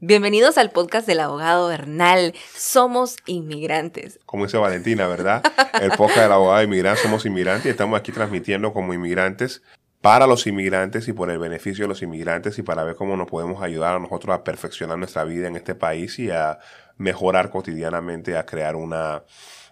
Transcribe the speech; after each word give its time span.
Bienvenidos 0.00 0.58
al 0.58 0.70
podcast 0.70 1.06
del 1.06 1.20
abogado 1.20 1.68
Bernal. 1.68 2.34
Somos 2.54 3.16
inmigrantes. 3.24 4.20
Como 4.26 4.44
dice 4.44 4.58
Valentina, 4.58 5.06
¿verdad? 5.06 5.42
El 5.80 5.92
podcast 5.92 6.18
del 6.18 6.32
abogado 6.32 6.62
inmigrante, 6.62 7.02
somos 7.02 7.24
inmigrantes 7.24 7.64
y 7.64 7.70
estamos 7.70 7.98
aquí 7.98 8.12
transmitiendo 8.12 8.74
como 8.74 8.92
inmigrantes 8.92 9.62
para 10.02 10.26
los 10.26 10.46
inmigrantes 10.46 11.08
y 11.08 11.14
por 11.14 11.30
el 11.30 11.38
beneficio 11.38 11.84
de 11.84 11.88
los 11.88 12.02
inmigrantes 12.02 12.58
y 12.58 12.62
para 12.62 12.84
ver 12.84 12.96
cómo 12.96 13.16
nos 13.16 13.26
podemos 13.26 13.62
ayudar 13.62 13.96
a 13.96 13.98
nosotros 13.98 14.36
a 14.36 14.44
perfeccionar 14.44 14.98
nuestra 14.98 15.24
vida 15.24 15.48
en 15.48 15.56
este 15.56 15.74
país 15.74 16.18
y 16.18 16.30
a 16.30 16.58
mejorar 16.98 17.48
cotidianamente, 17.48 18.36
a 18.36 18.44
crear 18.44 18.76
una 18.76 19.24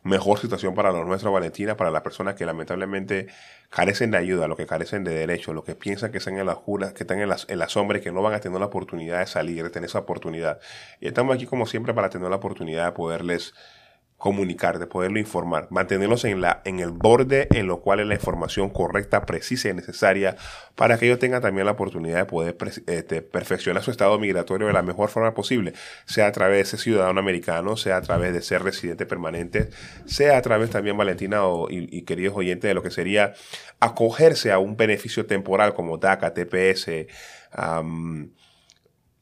mejor 0.02 0.38
situación 0.38 0.74
para 0.74 0.90
los 0.90 1.06
nuestros, 1.06 1.32
Valentina, 1.32 1.76
para 1.76 1.90
las 1.90 2.02
personas 2.02 2.34
que 2.34 2.44
lamentablemente 2.44 3.28
carecen 3.70 4.10
de 4.10 4.18
ayuda, 4.18 4.48
los 4.48 4.56
que 4.56 4.66
carecen 4.66 5.04
de 5.04 5.14
derechos, 5.14 5.54
los 5.54 5.64
que 5.64 5.74
piensan 5.74 6.10
que 6.10 6.18
están 6.18 6.38
en 6.38 6.46
las 6.46 6.56
juras, 6.56 6.92
que 6.92 7.04
están 7.04 7.20
en 7.20 7.28
las, 7.28 7.48
en 7.48 7.58
las 7.58 7.72
sombras 7.72 8.00
y 8.00 8.04
que 8.04 8.12
no 8.12 8.22
van 8.22 8.34
a 8.34 8.40
tener 8.40 8.58
la 8.58 8.66
oportunidad 8.66 9.20
de 9.20 9.26
salir, 9.26 9.62
de 9.62 9.70
tener 9.70 9.88
esa 9.88 10.00
oportunidad. 10.00 10.60
Y 11.00 11.06
estamos 11.06 11.34
aquí 11.34 11.46
como 11.46 11.66
siempre 11.66 11.94
para 11.94 12.10
tener 12.10 12.28
la 12.28 12.36
oportunidad 12.36 12.86
de 12.86 12.92
poderles 12.92 13.54
comunicar, 14.22 14.78
de 14.78 14.86
poderlo 14.86 15.18
informar, 15.18 15.66
mantenerlos 15.70 16.24
en, 16.24 16.40
la, 16.40 16.62
en 16.64 16.78
el 16.78 16.92
borde 16.92 17.48
en 17.50 17.66
lo 17.66 17.80
cual 17.80 17.98
es 17.98 18.06
la 18.06 18.14
información 18.14 18.70
correcta, 18.70 19.26
precisa 19.26 19.68
y 19.68 19.74
necesaria 19.74 20.36
para 20.76 20.96
que 20.96 21.06
ellos 21.06 21.18
tengan 21.18 21.42
también 21.42 21.66
la 21.66 21.72
oportunidad 21.72 22.18
de 22.18 22.24
poder 22.26 22.56
este, 22.86 23.20
perfeccionar 23.20 23.82
su 23.82 23.90
estado 23.90 24.20
migratorio 24.20 24.68
de 24.68 24.74
la 24.74 24.82
mejor 24.82 25.08
forma 25.08 25.34
posible, 25.34 25.72
sea 26.06 26.28
a 26.28 26.32
través 26.32 26.58
de 26.58 26.64
ser 26.66 26.78
ciudadano 26.78 27.18
americano, 27.18 27.76
sea 27.76 27.96
a 27.96 28.00
través 28.00 28.32
de 28.32 28.42
ser 28.42 28.62
residente 28.62 29.06
permanente, 29.06 29.70
sea 30.04 30.38
a 30.38 30.42
través 30.42 30.70
también, 30.70 30.96
Valentina 30.96 31.40
y, 31.68 32.02
queridos 32.02 32.36
oyentes, 32.36 32.68
de 32.68 32.74
lo 32.74 32.82
que 32.84 32.92
sería 32.92 33.34
acogerse 33.80 34.52
a 34.52 34.60
un 34.60 34.76
beneficio 34.76 35.26
temporal 35.26 35.74
como 35.74 35.98
DACA, 35.98 36.32
TPS, 36.32 37.08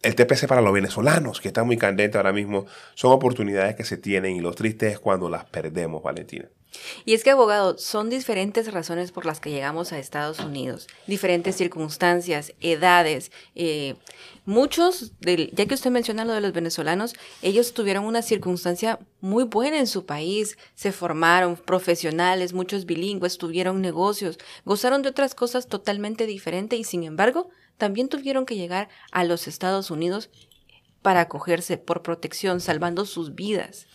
el 0.02 0.14
TPC 0.14 0.46
para 0.46 0.62
los 0.62 0.72
venezolanos, 0.72 1.40
que 1.40 1.48
está 1.48 1.62
muy 1.62 1.76
candente 1.76 2.16
ahora 2.16 2.32
mismo, 2.32 2.66
son 2.94 3.12
oportunidades 3.12 3.76
que 3.76 3.84
se 3.84 3.96
tienen 3.96 4.36
y 4.36 4.40
lo 4.40 4.52
triste 4.52 4.88
es 4.88 4.98
cuando 4.98 5.28
las 5.28 5.44
perdemos, 5.44 6.02
Valentina. 6.02 6.48
Y 7.04 7.14
es 7.14 7.24
que, 7.24 7.30
abogado, 7.30 7.76
son 7.78 8.10
diferentes 8.10 8.72
razones 8.72 9.10
por 9.10 9.26
las 9.26 9.40
que 9.40 9.50
llegamos 9.50 9.92
a 9.92 9.98
Estados 9.98 10.38
Unidos, 10.38 10.86
diferentes 11.06 11.56
circunstancias, 11.56 12.52
edades. 12.60 13.32
Eh, 13.56 13.96
muchos, 14.44 15.12
ya 15.20 15.66
que 15.66 15.74
usted 15.74 15.90
menciona 15.90 16.24
lo 16.24 16.32
de 16.32 16.40
los 16.40 16.52
venezolanos, 16.52 17.14
ellos 17.42 17.74
tuvieron 17.74 18.04
una 18.04 18.22
circunstancia 18.22 19.00
muy 19.20 19.44
buena 19.44 19.78
en 19.78 19.88
su 19.88 20.06
país, 20.06 20.56
se 20.74 20.92
formaron 20.92 21.56
profesionales, 21.56 22.52
muchos 22.52 22.86
bilingües, 22.86 23.36
tuvieron 23.36 23.82
negocios, 23.82 24.38
gozaron 24.64 25.02
de 25.02 25.08
otras 25.08 25.34
cosas 25.34 25.66
totalmente 25.66 26.26
diferentes 26.26 26.78
y, 26.78 26.84
sin 26.84 27.02
embargo, 27.02 27.50
también 27.80 28.08
tuvieron 28.08 28.46
que 28.46 28.54
llegar 28.54 28.88
a 29.10 29.24
los 29.24 29.48
Estados 29.48 29.90
Unidos 29.90 30.30
para 31.02 31.22
acogerse 31.22 31.78
por 31.78 32.02
protección, 32.02 32.60
salvando 32.60 33.06
sus 33.06 33.34
vidas. 33.34 33.88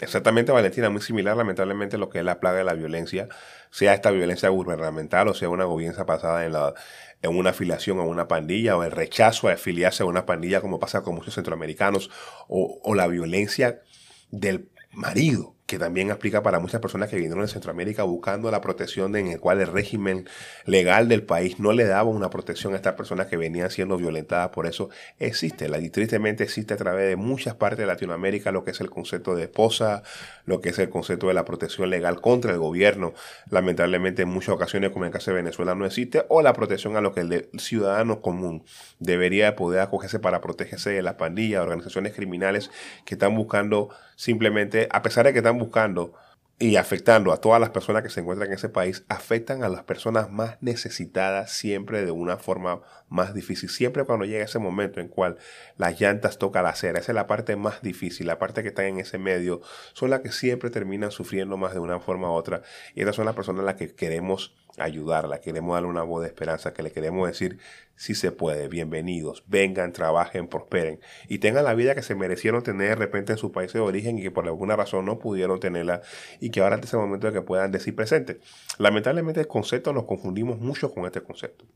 Exactamente, 0.00 0.50
Valentina, 0.50 0.88
muy 0.88 1.02
similar 1.02 1.36
lamentablemente 1.36 1.98
lo 1.98 2.08
que 2.08 2.18
es 2.18 2.24
la 2.24 2.40
plaga 2.40 2.58
de 2.58 2.64
la 2.64 2.72
violencia, 2.72 3.28
sea 3.70 3.92
esta 3.92 4.10
violencia 4.10 4.48
gubernamental 4.48 5.28
o 5.28 5.34
sea 5.34 5.50
una 5.50 5.64
gobierna 5.64 6.06
pasada 6.06 6.46
en, 6.46 6.54
la, 6.54 6.72
en 7.20 7.36
una 7.36 7.50
afiliación 7.50 8.00
a 8.00 8.02
una 8.02 8.26
pandilla 8.26 8.78
o 8.78 8.82
el 8.82 8.90
rechazo 8.90 9.48
a 9.48 9.52
afiliarse 9.52 10.02
a 10.02 10.06
una 10.06 10.24
pandilla 10.24 10.62
como 10.62 10.80
pasa 10.80 11.02
con 11.02 11.14
muchos 11.14 11.34
centroamericanos 11.34 12.10
o 12.48 12.94
la 12.94 13.06
violencia 13.06 13.82
del 14.30 14.70
marido 14.92 15.54
que 15.70 15.78
también 15.78 16.10
aplica 16.10 16.42
para 16.42 16.58
muchas 16.58 16.80
personas 16.80 17.08
que 17.08 17.14
vinieron 17.14 17.42
de 17.42 17.46
Centroamérica 17.46 18.02
buscando 18.02 18.50
la 18.50 18.60
protección 18.60 19.14
en 19.14 19.28
el 19.28 19.38
cual 19.38 19.60
el 19.60 19.68
régimen 19.68 20.28
legal 20.66 21.08
del 21.08 21.22
país 21.22 21.60
no 21.60 21.70
le 21.72 21.84
daba 21.84 22.10
una 22.10 22.28
protección 22.28 22.72
a 22.72 22.76
estas 22.76 22.94
personas 22.94 23.28
que 23.28 23.36
venían 23.36 23.70
siendo 23.70 23.96
violentadas. 23.96 24.48
Por 24.48 24.66
eso 24.66 24.90
existe, 25.20 25.70
y 25.80 25.90
tristemente 25.90 26.42
existe 26.42 26.74
a 26.74 26.76
través 26.76 27.08
de 27.08 27.14
muchas 27.14 27.54
partes 27.54 27.78
de 27.78 27.86
Latinoamérica 27.86 28.50
lo 28.50 28.64
que 28.64 28.72
es 28.72 28.80
el 28.80 28.90
concepto 28.90 29.36
de 29.36 29.44
esposa, 29.44 30.02
lo 30.44 30.60
que 30.60 30.70
es 30.70 30.78
el 30.80 30.90
concepto 30.90 31.28
de 31.28 31.34
la 31.34 31.44
protección 31.44 31.88
legal 31.88 32.20
contra 32.20 32.50
el 32.50 32.58
gobierno. 32.58 33.14
Lamentablemente 33.48 34.22
en 34.22 34.28
muchas 34.28 34.56
ocasiones, 34.56 34.90
como 34.90 35.04
en 35.04 35.10
el 35.10 35.12
caso 35.12 35.30
de 35.30 35.36
Venezuela, 35.36 35.76
no 35.76 35.86
existe, 35.86 36.24
o 36.30 36.42
la 36.42 36.52
protección 36.52 36.96
a 36.96 37.00
lo 37.00 37.12
que 37.12 37.20
el 37.20 37.48
ciudadano 37.60 38.22
común 38.22 38.64
debería 38.98 39.54
poder 39.54 39.82
acogerse 39.82 40.18
para 40.18 40.40
protegerse 40.40 40.90
de 40.90 41.02
las 41.02 41.14
pandillas, 41.14 41.62
organizaciones 41.62 42.12
criminales 42.12 42.72
que 43.04 43.14
están 43.14 43.36
buscando 43.36 43.90
simplemente, 44.16 44.88
a 44.90 45.00
pesar 45.00 45.24
de 45.24 45.32
que 45.32 45.38
están 45.38 45.59
buscando 45.60 46.14
y 46.62 46.76
afectando 46.76 47.32
a 47.32 47.38
todas 47.38 47.58
las 47.58 47.70
personas 47.70 48.02
que 48.02 48.10
se 48.10 48.20
encuentran 48.20 48.50
en 48.50 48.54
ese 48.54 48.68
país, 48.68 49.02
afectan 49.08 49.64
a 49.64 49.70
las 49.70 49.82
personas 49.82 50.30
más 50.30 50.58
necesitadas 50.60 51.52
siempre 51.52 52.04
de 52.04 52.10
una 52.10 52.36
forma 52.36 52.82
más 53.08 53.32
difícil. 53.32 53.70
Siempre 53.70 54.04
cuando 54.04 54.26
llega 54.26 54.44
ese 54.44 54.58
momento 54.58 55.00
en 55.00 55.08
cual 55.08 55.38
las 55.78 55.98
llantas 55.98 56.36
tocan 56.36 56.64
la 56.64 56.70
acera, 56.70 56.98
esa 56.98 57.12
es 57.12 57.16
la 57.16 57.26
parte 57.26 57.56
más 57.56 57.80
difícil, 57.80 58.26
la 58.26 58.38
parte 58.38 58.62
que 58.62 58.68
está 58.68 58.86
en 58.86 58.98
ese 58.98 59.16
medio, 59.16 59.62
son 59.94 60.10
las 60.10 60.20
que 60.20 60.32
siempre 60.32 60.68
terminan 60.68 61.10
sufriendo 61.10 61.56
más 61.56 61.72
de 61.72 61.78
una 61.78 61.98
forma 61.98 62.30
u 62.30 62.34
otra. 62.34 62.60
Y 62.94 63.00
esas 63.00 63.16
son 63.16 63.24
las 63.24 63.34
personas 63.34 63.62
a 63.62 63.64
las 63.64 63.76
que 63.76 63.94
queremos 63.94 64.54
ayudarla, 64.78 65.40
queremos 65.40 65.74
darle 65.74 65.88
una 65.88 66.02
voz 66.02 66.22
de 66.22 66.28
esperanza, 66.28 66.72
que 66.72 66.82
le 66.82 66.90
queremos 66.90 67.28
decir 67.28 67.58
si 67.96 68.14
se 68.14 68.32
puede, 68.32 68.68
bienvenidos, 68.68 69.44
vengan, 69.46 69.92
trabajen, 69.92 70.48
prosperen 70.48 71.00
y 71.28 71.38
tengan 71.38 71.64
la 71.64 71.74
vida 71.74 71.94
que 71.94 72.02
se 72.02 72.14
merecieron 72.14 72.62
tener 72.62 72.90
de 72.90 72.94
repente 72.94 73.32
en 73.32 73.38
su 73.38 73.52
país 73.52 73.72
de 73.72 73.80
origen 73.80 74.18
y 74.18 74.22
que 74.22 74.30
por 74.30 74.46
alguna 74.46 74.76
razón 74.76 75.04
no 75.04 75.18
pudieron 75.18 75.60
tenerla 75.60 76.02
y 76.40 76.50
que 76.50 76.60
ahora 76.60 76.80
es 76.82 76.92
el 76.92 77.00
momento 77.00 77.26
de 77.26 77.32
que 77.34 77.42
puedan 77.42 77.72
decir 77.72 77.94
presente. 77.94 78.40
Lamentablemente 78.78 79.40
el 79.40 79.48
concepto 79.48 79.92
nos 79.92 80.04
confundimos 80.04 80.58
mucho 80.58 80.92
con 80.92 81.04
este 81.04 81.20
concepto. 81.20 81.66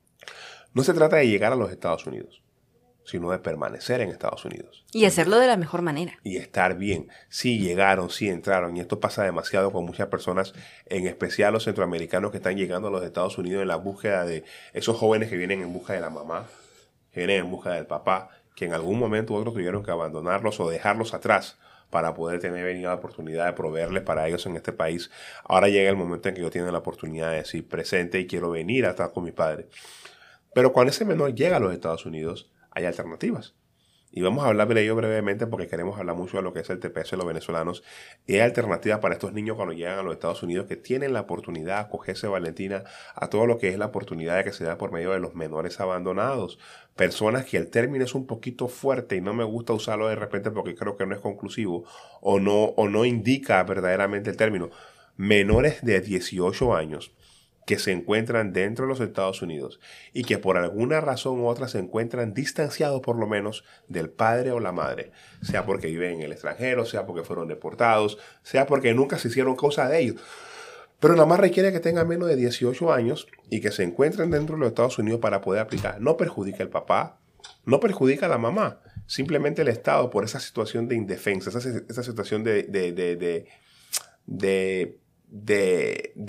No 0.73 0.83
se 0.83 0.95
trata 0.95 1.17
de 1.17 1.29
llegar 1.29 1.53
a 1.53 1.57
los 1.57 1.71
Estados 1.71 2.07
Unidos 2.07 2.43
sino 3.05 3.31
de 3.31 3.39
permanecer 3.39 4.01
en 4.01 4.09
Estados 4.09 4.45
Unidos. 4.45 4.85
Y 4.93 5.05
hacerlo 5.05 5.39
de 5.39 5.47
la 5.47 5.57
mejor 5.57 5.83
manera. 5.83 6.19
Y 6.23 6.37
estar 6.37 6.77
bien. 6.77 7.09
Sí 7.29 7.59
llegaron, 7.59 8.11
sí 8.11 8.29
entraron. 8.29 8.77
Y 8.77 8.81
esto 8.81 9.01
pasa 9.01 9.25
demasiado 9.25 9.73
con 9.73 9.85
muchas 9.85 10.09
personas, 10.09 10.55
en 10.87 11.07
especial 11.07 11.53
los 11.53 11.65
centroamericanos 11.65 12.31
que 12.31 12.39
están 12.39 12.57
llegando 12.57 12.89
a 12.89 12.91
los 12.91 13.05
Estados 13.05 13.37
Unidos 13.39 13.63
en 13.63 13.69
la 13.69 13.77
búsqueda 13.77 14.25
de 14.25 14.45
esos 14.73 14.97
jóvenes 14.97 15.29
que 15.29 15.37
vienen 15.37 15.63
en 15.63 15.73
busca 15.73 15.93
de 15.93 16.01
la 16.01 16.11
mamá, 16.11 16.47
que 17.13 17.21
vienen 17.21 17.45
en 17.45 17.51
busca 17.51 17.73
del 17.73 17.87
papá, 17.87 18.31
que 18.57 18.65
en 18.65 18.73
algún 18.73 18.99
momento 18.99 19.35
otros 19.35 19.55
tuvieron 19.55 19.83
que 19.83 19.91
abandonarlos 19.91 20.59
o 20.61 20.71
dejarlos 20.71 21.13
atrás 21.15 21.59
para 21.91 22.15
poder 22.15 22.41
tener 22.41 22.77
la 22.79 22.95
oportunidad 22.95 23.47
de 23.47 23.53
proveerles 23.53 24.03
para 24.03 24.27
ellos 24.27 24.45
en 24.47 24.57
este 24.57 24.73
país. 24.73 25.11
Ahora 25.45 25.69
llega 25.69 25.91
el 25.91 25.97
momento 25.97 26.29
en 26.29 26.35
que 26.35 26.41
yo 26.41 26.51
tengo 26.51 26.71
la 26.73 26.79
oportunidad 26.79 27.31
de 27.31 27.37
decir 27.37 27.69
presente 27.69 28.19
y 28.19 28.27
quiero 28.27 28.51
venir 28.51 28.87
a 28.87 28.91
estar 28.91 29.13
con 29.13 29.25
mi 29.25 29.33
padre. 29.33 29.69
Pero 30.55 30.73
cuando 30.73 30.91
ese 30.91 31.05
menor 31.05 31.35
llega 31.35 31.59
a 31.59 31.61
los 31.61 31.73
Estados 31.73 32.07
Unidos, 32.07 32.51
hay 32.75 32.85
alternativas. 32.85 33.55
Y 34.17 34.23
vamos 34.23 34.45
a 34.45 34.47
hablar 34.47 34.73
de 34.73 34.81
ello 34.81 34.95
brevemente 34.95 35.49
porque 35.49 35.67
queremos 35.67 35.99
hablar 35.99 36.15
mucho 36.15 36.37
de 36.37 36.45
lo 36.45 36.53
que 36.53 36.61
es 36.61 36.71
el 36.71 36.79
TPS 36.79 37.11
de 37.11 37.17
los 37.17 37.27
venezolanos. 37.27 37.83
Y 38.29 38.35
hay 38.35 38.43
alternativas 38.43 39.01
para 39.01 39.15
estos 39.15 39.33
niños 39.33 39.57
cuando 39.57 39.75
llegan 39.75 39.99
a 39.99 40.05
los 40.05 40.13
Estados 40.13 40.41
Unidos 40.45 40.67
que 40.69 40.77
tienen 40.77 41.13
la 41.13 41.23
oportunidad 41.23 41.79
de 41.79 41.81
acogerse, 41.81 42.29
Valentina, 42.29 42.85
a 43.17 43.29
todo 43.29 43.45
lo 43.45 43.59
que 43.59 43.71
es 43.71 43.77
la 43.77 43.87
oportunidad 43.87 44.37
de 44.37 44.45
que 44.45 44.53
se 44.53 44.63
da 44.63 44.79
por 44.79 44.93
medio 44.93 45.11
de 45.11 45.19
los 45.19 45.35
menores 45.35 45.81
abandonados. 45.81 46.61
Personas 46.95 47.45
que 47.45 47.57
el 47.57 47.71
término 47.71 48.05
es 48.05 48.15
un 48.15 48.29
poquito 48.29 48.69
fuerte 48.69 49.17
y 49.17 49.21
no 49.21 49.35
me 49.35 49.43
gusta 49.43 49.73
usarlo 49.73 50.07
de 50.07 50.15
repente 50.15 50.53
porque 50.53 50.77
creo 50.77 50.97
que 50.97 51.07
no 51.07 51.17
es 51.17 51.21
conclusivo 51.21 51.85
o 52.21 52.39
no, 52.39 52.67
o 52.67 52.89
no 52.89 53.05
indica 53.05 53.61
verdaderamente 53.65 54.31
el 54.31 54.37
término. 54.37 54.71
Menores 55.17 55.85
de 55.85 56.01
18 56.01 56.77
años 56.77 57.11
que 57.67 57.79
se 57.79 57.93
encuentran 57.93 58.53
dentro 58.53 58.85
de 58.85 58.91
los 58.91 59.01
Estados 59.01 59.43
Unidos 59.43 59.81
y 60.13 60.25
que 60.25 60.39
por 60.39 60.59
alguna 60.59 61.01
razón 61.01 61.41
u 61.41 61.47
otra 61.47 61.69
se 61.69 61.79
encuentran 61.79 62.35
distanciados 62.35 63.01
por 63.01 63.17
lo 63.17 63.27
menos 63.27 63.65
del 63.89 64.11
padre 64.11 64.53
o 64.53 64.61
la 64.61 64.73
madre, 64.73 65.13
sea 65.43 65.65
porque 65.65 65.87
viven 65.87 66.17
en 66.17 66.23
el 66.23 66.33
extranjero, 66.33 66.85
sea 66.85 67.07
porque 67.07 67.25
fueron 67.25 67.49
deportados, 67.49 68.19
sea 68.43 68.67
porque 68.67 68.93
nunca 68.95 69.19
se 69.19 69.29
hicieron 69.29 69.57
cosa 69.57 69.89
de 69.89 70.01
ellos. 70.01 70.21
Pero 71.01 71.15
nada 71.15 71.27
más 71.27 71.41
requiere 71.41 71.73
que 71.73 71.81
tengan 71.81 72.09
menos 72.09 72.29
de 72.29 72.37
18 72.37 72.93
años 72.93 73.27
y 73.51 73.61
que 73.61 73.73
se 73.73 73.83
encuentren 73.83 74.31
dentro 74.31 74.57
de 74.57 74.61
los 74.61 74.69
Estados 74.69 74.99
Unidos 74.99 75.21
para 75.21 75.41
poder 75.41 75.61
aplicar. 75.61 76.01
No 76.01 76.17
perjudica 76.17 76.63
al 76.63 76.71
papá, 76.71 77.19
no 77.65 77.81
perjudica 77.81 78.27
a 78.27 78.31
la 78.31 78.39
mamá, 78.39 78.81
simplemente 79.07 79.63
el 79.63 79.69
Estado 79.69 80.09
por 80.11 80.25
esa 80.25 80.41
situación 80.41 80.89
de 80.89 80.97
indefensa, 80.97 81.51
esa, 81.51 82.03
situación 82.03 82.45
de 82.45 83.47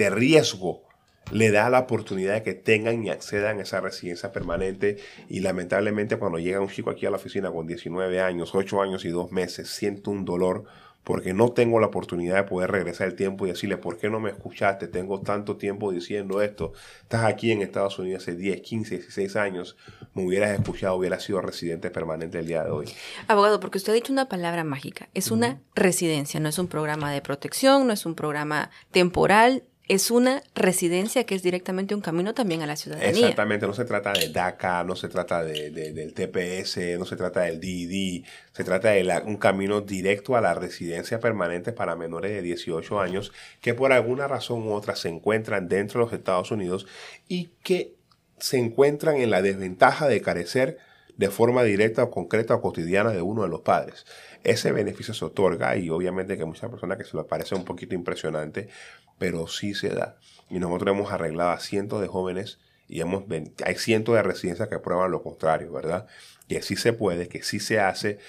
riesgo 0.10 0.85
le 1.32 1.52
da 1.52 1.70
la 1.70 1.80
oportunidad 1.80 2.36
de 2.36 2.44
que 2.44 2.54
tengan 2.54 3.04
y 3.04 3.10
accedan 3.10 3.60
a 3.60 3.64
esa 3.64 3.82
residencia 3.82 4.32
permanente 4.32 4.98
y 5.28 5.40
lamentablemente 5.40 6.18
cuando 6.18 6.40
llega 6.40 6.60
un 6.60 6.70
chico 6.70 6.90
aquí 6.90 7.06
a 7.06 7.10
la 7.10 7.18
oficina 7.18 7.52
con 7.52 7.68
19 7.68 8.22
años, 8.22 8.54
8 8.54 8.82
años 8.82 9.06
y 9.06 9.10
2 9.10 9.32
meses, 9.32 9.70
siento 9.70 10.12
un 10.12 10.26
dolor 10.26 10.66
porque 11.06 11.34
no 11.34 11.52
tengo 11.52 11.80
la 11.80 11.86
oportunidad 11.86 12.36
de 12.36 12.44
poder 12.44 12.72
regresar 12.72 13.08
el 13.08 13.16
tiempo 13.16 13.46
y 13.46 13.52
decirle, 13.52 13.78
¿por 13.78 13.98
qué 13.98 14.10
no 14.10 14.20
me 14.20 14.32
escuchaste? 14.32 14.88
Tengo 14.88 15.22
tanto 15.22 15.56
tiempo 15.56 15.92
diciendo 15.92 16.42
esto. 16.42 16.74
Estás 17.04 17.26
aquí 17.26 17.52
en 17.52 17.62
Estados 17.62 18.00
Unidos 18.00 18.24
hace 18.24 18.36
10, 18.36 18.62
15, 18.62 18.96
16 18.96 19.36
años. 19.36 19.78
Me 20.16 20.26
hubieras 20.26 20.60
escuchado, 20.60 20.96
hubieras 20.96 21.24
sido 21.24 21.42
residente 21.42 21.92
permanente 21.92 22.40
el 22.40 22.48
día 22.48 22.64
de 22.64 22.72
hoy. 22.72 22.88
Abogado, 23.28 23.60
porque 23.60 23.78
usted 23.78 23.92
ha 23.92 23.96
dicho 23.96 24.12
una 24.12 24.28
palabra 24.28 24.64
mágica. 24.64 25.08
Es 25.14 25.30
una 25.30 25.62
residencia, 25.76 26.40
no 26.40 26.50
es 26.50 26.58
un 26.58 26.68
programa 26.68 27.12
de 27.12 27.22
protección, 27.22 27.86
no 27.86 27.94
es 27.94 28.08
un 28.08 28.16
programa 28.16 28.72
temporal, 28.90 29.62
es 29.88 30.10
una 30.10 30.42
residencia 30.56 31.26
que 31.26 31.36
es 31.36 31.44
directamente 31.44 31.94
un 31.94 32.02
camino 32.02 32.34
también 32.34 32.62
a 32.62 32.68
la 32.68 32.76
ciudadanía. 32.76 33.10
Exactamente, 33.10 33.68
no 33.68 33.74
se 33.74 33.86
trata 33.86 34.14
de 34.14 34.30
DACA, 34.30 34.84
no 34.84 34.96
se 34.96 35.10
trata 35.10 35.44
de, 35.44 35.70
del 35.70 36.14
TPS, 36.14 36.98
no 36.98 37.06
se 37.06 37.16
trata 37.16 37.42
del 37.42 37.60
DID, 37.60 38.26
se 38.52 38.64
trata 38.64 38.90
de 38.92 39.22
un 39.26 39.38
camino 39.38 39.82
directo 39.82 40.36
a 40.36 40.42
la 40.42 40.56
residencia 40.56 41.20
permanente 41.20 41.72
para 41.72 41.96
menores 41.96 42.32
de 42.32 42.42
18 42.42 43.00
años 43.00 43.32
que 43.62 43.74
por 43.74 43.94
alguna 43.94 44.28
razón 44.28 44.68
u 44.68 44.74
otra 44.74 44.96
se 44.96 45.10
encuentran 45.10 45.68
dentro 45.68 46.00
de 46.00 46.06
los 46.06 46.14
Estados 46.14 46.50
Unidos 46.52 46.88
y 47.28 47.52
que 47.62 47.96
se 48.40 48.58
encuentran 48.58 49.18
en 49.18 49.30
la 49.30 49.42
desventaja 49.42 50.08
de 50.08 50.22
carecer 50.22 50.78
de 51.18 51.30
forma 51.30 51.64
directa 51.64 52.04
o 52.04 52.12
concreta 52.12 52.56
o 52.56 52.62
cotidiana 52.62 53.12
de 53.12 53.22
uno 53.22 53.44
de 53.44 53.50
los 53.50 53.62
padres. 53.62 54.06
Ese 54.46 54.72
beneficio 54.72 55.14
se 55.14 55.26
otorga 55.26 55.76
y 55.76 55.90
obviamente 55.90 56.38
que 56.38 56.46
muchas 56.46 56.70
personas 56.70 56.98
que 56.98 57.04
se 57.04 57.18
les 57.18 57.26
parece 57.26 57.56
un 57.56 57.66
poquito 57.66 57.96
impresionante, 57.96 58.70
pero 59.18 59.48
sí 59.48 59.74
se 59.74 59.90
da. 59.90 60.18
Y 60.50 60.60
nosotros 60.60 60.96
hemos 60.96 61.12
arreglado 61.12 61.50
a 61.50 61.60
cientos 61.60 62.00
de 62.00 62.08
jóvenes 62.08 62.60
y 62.88 63.02
hemos, 63.02 63.24
hay 63.66 63.76
cientos 63.76 64.16
de 64.16 64.22
residencias 64.22 64.70
que 64.70 64.80
prueban 64.80 65.12
lo 65.12 65.24
contrario, 65.24 65.74
¿verdad? 65.74 66.08
Que 66.48 66.62
sí 66.62 66.76
se 66.76 66.94
puede, 66.94 67.28
que 67.28 67.42
sí 67.42 67.60
se 67.60 67.80
hace. 67.80 68.20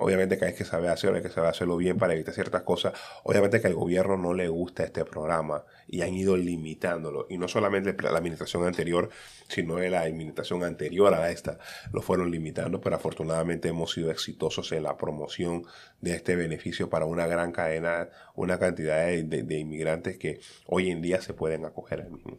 obviamente 0.00 0.36
que 0.36 0.46
hay 0.46 0.54
que 0.54 0.64
saber 0.64 0.90
hacerlo, 0.90 1.16
hay 1.16 1.22
que 1.22 1.30
saber 1.30 1.50
hacerlo 1.50 1.76
bien 1.76 1.96
para 1.96 2.14
evitar 2.14 2.34
ciertas 2.34 2.62
cosas. 2.62 2.92
Obviamente 3.22 3.60
que 3.60 3.68
al 3.68 3.74
gobierno 3.74 4.16
no 4.16 4.34
le 4.34 4.48
gusta 4.48 4.84
este 4.84 5.04
programa 5.04 5.64
y 5.86 6.02
han 6.02 6.14
ido 6.14 6.36
limitándolo. 6.36 7.26
Y 7.30 7.38
no 7.38 7.48
solamente 7.48 7.94
la 8.02 8.18
administración 8.18 8.66
anterior, 8.66 9.10
sino 9.48 9.76
de 9.76 9.90
la 9.90 10.00
administración 10.00 10.64
anterior 10.64 11.14
a 11.14 11.30
esta, 11.30 11.58
lo 11.92 12.02
fueron 12.02 12.30
limitando, 12.30 12.80
pero 12.80 12.96
afortunadamente 12.96 13.68
hemos 13.68 13.92
sido 13.92 14.10
exitosos 14.10 14.72
en 14.72 14.82
la 14.82 14.96
promoción 14.96 15.64
de 16.00 16.14
este 16.14 16.36
beneficio 16.36 16.90
para 16.90 17.06
una 17.06 17.26
gran 17.26 17.52
cadena, 17.52 18.08
una 18.34 18.58
cantidad 18.58 19.06
de, 19.06 19.22
de 19.22 19.58
inmigrantes 19.58 20.18
que 20.18 20.40
hoy 20.66 20.90
en 20.90 21.00
día 21.00 21.20
se 21.22 21.32
pueden 21.32 21.64
acoger 21.64 22.00
al 22.00 22.10
mismo. 22.10 22.38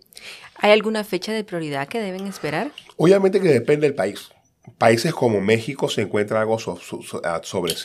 ¿Hay 0.55 0.71
alguna 0.71 1.03
fecha 1.03 1.31
de 1.31 1.43
prioridad 1.43 1.87
que 1.87 1.99
deben 1.99 2.27
esperar? 2.27 2.71
Obviamente 2.97 3.39
que 3.39 3.49
depende 3.49 3.87
del 3.87 3.95
país. 3.95 4.31
Países 4.77 5.13
como 5.13 5.41
México 5.41 5.89
se 5.89 6.01
encuentra 6.01 6.41
algo 6.41 6.57
ah, 7.23 7.41
sobre, 7.43 7.75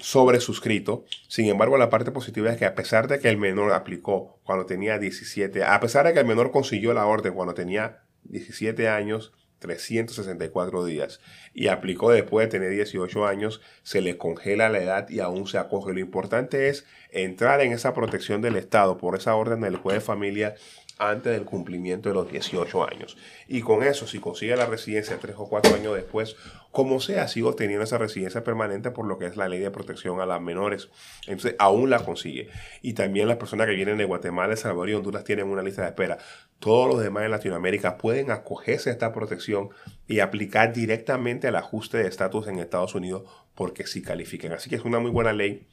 sobre 0.00 0.40
suscrito. 0.40 1.04
Sin 1.28 1.46
embargo, 1.46 1.78
la 1.78 1.90
parte 1.90 2.10
positiva 2.10 2.50
es 2.50 2.56
que 2.56 2.64
a 2.64 2.74
pesar 2.74 3.08
de 3.08 3.20
que 3.20 3.28
el 3.28 3.36
menor 3.36 3.72
aplicó 3.72 4.40
cuando 4.44 4.66
tenía 4.66 4.98
17, 4.98 5.62
a 5.62 5.78
pesar 5.80 6.06
de 6.06 6.14
que 6.14 6.20
el 6.20 6.26
menor 6.26 6.50
consiguió 6.50 6.92
la 6.92 7.06
orden 7.06 7.34
cuando 7.34 7.54
tenía 7.54 8.02
17 8.24 8.88
años, 8.88 9.32
364 9.58 10.84
días, 10.84 11.20
y 11.54 11.68
aplicó 11.68 12.10
después 12.10 12.46
de 12.46 12.50
tener 12.50 12.70
18 12.70 13.26
años, 13.26 13.60
se 13.82 14.00
le 14.00 14.16
congela 14.18 14.68
la 14.68 14.78
edad 14.78 15.08
y 15.08 15.20
aún 15.20 15.46
se 15.46 15.58
acoge. 15.58 15.92
Lo 15.92 16.00
importante 16.00 16.68
es 16.68 16.84
entrar 17.10 17.60
en 17.60 17.72
esa 17.72 17.94
protección 17.94 18.42
del 18.42 18.56
Estado 18.56 18.98
por 18.98 19.16
esa 19.16 19.34
orden 19.34 19.60
del 19.60 19.76
juez 19.76 19.96
de 19.96 20.00
familia 20.00 20.54
antes 20.98 21.32
del 21.32 21.44
cumplimiento 21.44 22.08
de 22.08 22.14
los 22.14 22.30
18 22.30 22.88
años. 22.88 23.16
Y 23.46 23.60
con 23.60 23.82
eso, 23.82 24.06
si 24.06 24.18
consigue 24.18 24.56
la 24.56 24.66
residencia 24.66 25.18
tres 25.18 25.36
o 25.38 25.48
cuatro 25.48 25.74
años 25.74 25.94
después, 25.94 26.36
como 26.72 27.00
sea, 27.00 27.28
sigo 27.28 27.54
teniendo 27.54 27.84
esa 27.84 27.98
residencia 27.98 28.44
permanente 28.44 28.90
por 28.90 29.06
lo 29.06 29.18
que 29.18 29.26
es 29.26 29.36
la 29.36 29.48
ley 29.48 29.60
de 29.60 29.70
protección 29.70 30.20
a 30.20 30.26
las 30.26 30.40
menores. 30.40 30.88
Entonces, 31.26 31.54
aún 31.58 31.90
la 31.90 32.04
consigue. 32.04 32.48
Y 32.82 32.94
también 32.94 33.28
las 33.28 33.36
personas 33.36 33.66
que 33.66 33.74
vienen 33.74 33.98
de 33.98 34.04
Guatemala, 34.04 34.52
El 34.52 34.58
Salvador 34.58 34.90
y 34.90 34.94
Honduras 34.94 35.24
tienen 35.24 35.48
una 35.48 35.62
lista 35.62 35.82
de 35.82 35.88
espera. 35.88 36.18
Todos 36.58 36.88
los 36.88 37.02
demás 37.02 37.24
en 37.24 37.30
Latinoamérica 37.30 37.98
pueden 37.98 38.30
acogerse 38.30 38.88
a 38.88 38.92
esta 38.92 39.12
protección 39.12 39.70
y 40.06 40.20
aplicar 40.20 40.72
directamente 40.72 41.48
al 41.48 41.56
ajuste 41.56 41.98
de 41.98 42.08
estatus 42.08 42.48
en 42.48 42.58
Estados 42.58 42.94
Unidos 42.94 43.24
porque 43.54 43.86
sí 43.86 44.02
califiquen. 44.02 44.52
Así 44.52 44.70
que 44.70 44.76
es 44.76 44.84
una 44.84 44.98
muy 44.98 45.10
buena 45.10 45.32
ley 45.32 45.66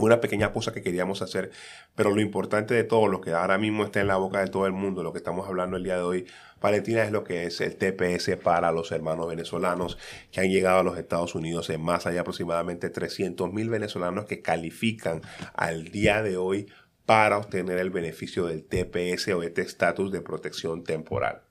una 0.00 0.20
pequeña 0.20 0.52
cosa 0.52 0.72
que 0.72 0.82
queríamos 0.82 1.22
hacer, 1.22 1.50
pero 1.94 2.14
lo 2.14 2.20
importante 2.20 2.74
de 2.74 2.84
todo, 2.84 3.08
lo 3.08 3.20
que 3.20 3.32
ahora 3.32 3.56
mismo 3.56 3.84
está 3.84 4.00
en 4.00 4.08
la 4.08 4.16
boca 4.16 4.40
de 4.40 4.48
todo 4.48 4.66
el 4.66 4.72
mundo, 4.72 5.02
lo 5.02 5.12
que 5.12 5.18
estamos 5.18 5.48
hablando 5.48 5.76
el 5.76 5.84
día 5.84 5.96
de 5.96 6.02
hoy, 6.02 6.26
Valentina, 6.60 7.02
es 7.02 7.12
lo 7.12 7.24
que 7.24 7.44
es 7.44 7.60
el 7.60 7.76
TPS 7.76 8.36
para 8.42 8.72
los 8.72 8.92
hermanos 8.92 9.28
venezolanos 9.28 9.96
que 10.30 10.40
han 10.40 10.50
llegado 10.50 10.80
a 10.80 10.82
los 10.82 10.98
Estados 10.98 11.34
Unidos 11.34 11.70
en 11.70 11.80
más 11.80 12.06
allá 12.06 12.20
aproximadamente 12.20 12.90
300 12.90 13.52
mil 13.52 13.70
venezolanos 13.70 14.26
que 14.26 14.42
califican 14.42 15.22
al 15.54 15.84
día 15.88 16.22
de 16.22 16.36
hoy 16.36 16.66
para 17.06 17.38
obtener 17.38 17.78
el 17.78 17.90
beneficio 17.90 18.46
del 18.46 18.64
TPS 18.64 19.28
o 19.28 19.42
este 19.42 19.62
estatus 19.62 20.12
de 20.12 20.20
protección 20.20 20.84
temporal. 20.84 21.45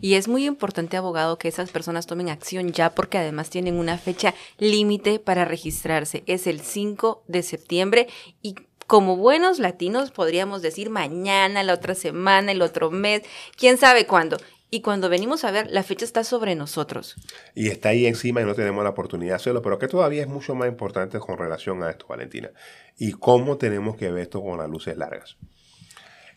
Y 0.00 0.14
es 0.14 0.28
muy 0.28 0.46
importante, 0.46 0.96
abogado, 0.96 1.38
que 1.38 1.48
esas 1.48 1.70
personas 1.70 2.06
tomen 2.06 2.28
acción 2.28 2.72
ya 2.72 2.90
porque 2.94 3.18
además 3.18 3.50
tienen 3.50 3.76
una 3.76 3.98
fecha 3.98 4.34
límite 4.58 5.18
para 5.18 5.44
registrarse. 5.44 6.22
Es 6.26 6.46
el 6.46 6.60
5 6.60 7.24
de 7.28 7.42
septiembre 7.42 8.08
y 8.42 8.54
como 8.86 9.16
buenos 9.16 9.60
latinos 9.60 10.10
podríamos 10.10 10.62
decir 10.62 10.90
mañana, 10.90 11.62
la 11.62 11.74
otra 11.74 11.94
semana, 11.94 12.50
el 12.50 12.60
otro 12.60 12.90
mes, 12.90 13.22
quién 13.56 13.78
sabe 13.78 14.06
cuándo. 14.06 14.36
Y 14.72 14.82
cuando 14.82 15.08
venimos 15.08 15.44
a 15.44 15.50
ver, 15.50 15.68
la 15.70 15.82
fecha 15.82 16.04
está 16.04 16.22
sobre 16.22 16.54
nosotros. 16.54 17.16
Y 17.56 17.68
está 17.68 17.88
ahí 17.88 18.06
encima 18.06 18.40
y 18.40 18.44
no 18.44 18.54
tenemos 18.54 18.84
la 18.84 18.90
oportunidad 18.90 19.32
de 19.32 19.36
hacerlo. 19.36 19.62
Pero 19.62 19.78
que 19.78 19.88
todavía 19.88 20.22
es 20.22 20.28
mucho 20.28 20.54
más 20.54 20.68
importante 20.68 21.18
con 21.18 21.38
relación 21.38 21.82
a 21.82 21.90
esto, 21.90 22.06
Valentina. 22.08 22.50
Y 22.96 23.12
cómo 23.12 23.58
tenemos 23.58 23.96
que 23.96 24.10
ver 24.12 24.22
esto 24.22 24.40
con 24.40 24.58
las 24.58 24.70
luces 24.70 24.96
largas. 24.96 25.36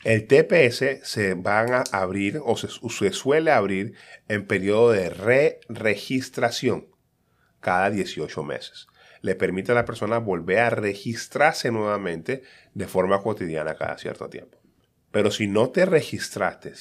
El 0.04 0.28
TPS 0.28 1.00
se 1.04 1.34
van 1.34 1.74
a 1.74 1.84
abrir 1.94 2.42
o 2.44 2.58
se, 2.58 3.14
suele 3.14 3.52
abrir 3.52 3.94
en 4.28 4.46
periodo 4.46 4.92
de 4.92 5.10
re-registración 5.10 6.90
cada 7.62 7.90
18 7.90 8.44
meses. 8.44 8.88
Le 9.22 9.36
permite 9.36 9.72
a 9.72 9.76
la 9.76 9.86
persona 9.86 10.18
volver 10.18 10.60
a 10.60 10.70
registrarse 10.70 11.72
nuevamente 11.72 12.44
de 12.74 12.88
forma 12.88 13.22
cotidiana 13.22 13.76
cada 13.76 13.98
cierto 13.98 14.30
tiempo. 14.30 14.58
Pero 15.12 15.32
si 15.32 15.48
no 15.48 15.70
te 15.70 15.86
registraste 15.86 16.74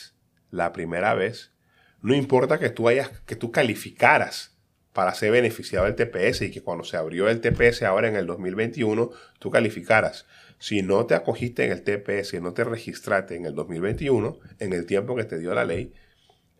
la 0.51 0.73
primera 0.73 1.15
vez, 1.15 1.53
no 2.01 2.17
importa 2.17 2.59
que 2.59 2.71
tú, 2.71 2.89
hayas, 2.89 3.11
que 3.21 3.37
tú 3.37 3.53
calificaras 3.53 4.59
para 4.93 5.15
ser 5.15 5.31
beneficiado 5.31 5.87
del 5.87 5.95
TPS 5.95 6.43
y 6.43 6.51
que 6.51 6.63
cuando 6.63 6.83
se 6.83 6.97
abrió 6.97 7.29
el 7.29 7.41
TPS 7.41 7.83
ahora 7.83 8.09
en 8.09 8.17
el 8.17 8.27
2021, 8.27 9.11
tú 9.39 9.51
calificaras. 9.51 10.27
Si 10.63 10.81
no 10.81 11.07
te 11.07 11.17
acogiste 11.17 11.65
en 11.65 11.73
el 11.73 11.83
TPS, 11.83 12.41
no 12.41 12.53
te 12.53 12.63
registraste 12.63 13.35
en 13.35 13.47
el 13.47 13.55
2021, 13.57 14.39
en 14.61 14.73
el 14.73 14.87
tiempo 14.87 15.17
que 15.17 15.25
te 15.25 15.41
dio 15.41 15.53
la 15.55 15.65
ley, 15.65 15.93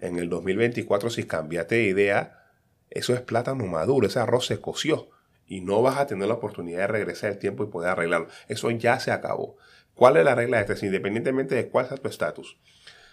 en 0.01 0.19
el 0.19 0.29
2024 0.29 1.09
si 1.09 1.23
cambiaste 1.23 1.77
de 1.77 1.85
idea, 1.85 2.51
eso 2.91 3.15
es 3.15 3.21
plátano 3.21 3.65
maduro, 3.67 4.09
ese 4.09 4.19
arroz 4.19 4.47
se 4.47 4.61
coció 4.61 5.09
y 5.47 5.61
no 5.61 5.83
vas 5.83 5.99
a 5.99 6.09
tener 6.09 6.27
la 6.27 6.35
oportunidad 6.35 6.81
de 6.81 6.87
regresar 6.89 7.31
el 7.31 7.39
tiempo 7.39 7.63
y 7.63 7.69
poder 7.69 7.91
arreglarlo. 7.91 8.27
Eso 8.49 8.73
ya 8.73 8.99
se 8.99 9.13
acabó. 9.13 9.57
¿Cuál 9.95 10.17
es 10.17 10.25
la 10.25 10.35
regla 10.35 10.61
de 10.61 10.73
este? 10.73 10.85
Independientemente 10.85 11.55
de 11.55 11.69
cuál 11.69 11.87
sea 11.87 11.97
tu 11.97 12.09
estatus, 12.09 12.59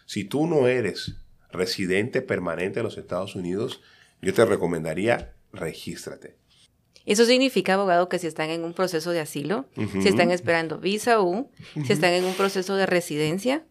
si 0.07 0.23
tú 0.23 0.47
no 0.47 0.67
eres 0.67 1.17
residente 1.51 2.23
permanente 2.23 2.79
de 2.79 2.83
los 2.85 2.97
Estados 2.97 3.35
Unidos, 3.35 3.83
yo 4.23 4.33
te 4.33 4.43
recomendaría 4.43 5.35
regístrate. 5.53 6.38
Eso 7.05 7.25
significa, 7.25 7.73
abogado, 7.73 8.09
que 8.09 8.19
si 8.19 8.27
están 8.27 8.49
en 8.49 8.63
un 8.63 8.73
proceso 8.73 9.11
de 9.11 9.19
asilo, 9.19 9.65
si 10.01 10.07
están 10.07 10.31
esperando 10.31 10.79
visa 10.79 11.21
U, 11.21 11.49
si 11.85 11.93
están 11.93 12.13
en 12.13 12.25
un 12.25 12.33
proceso 12.33 12.75
de 12.75 12.85
residencia, 12.85 13.63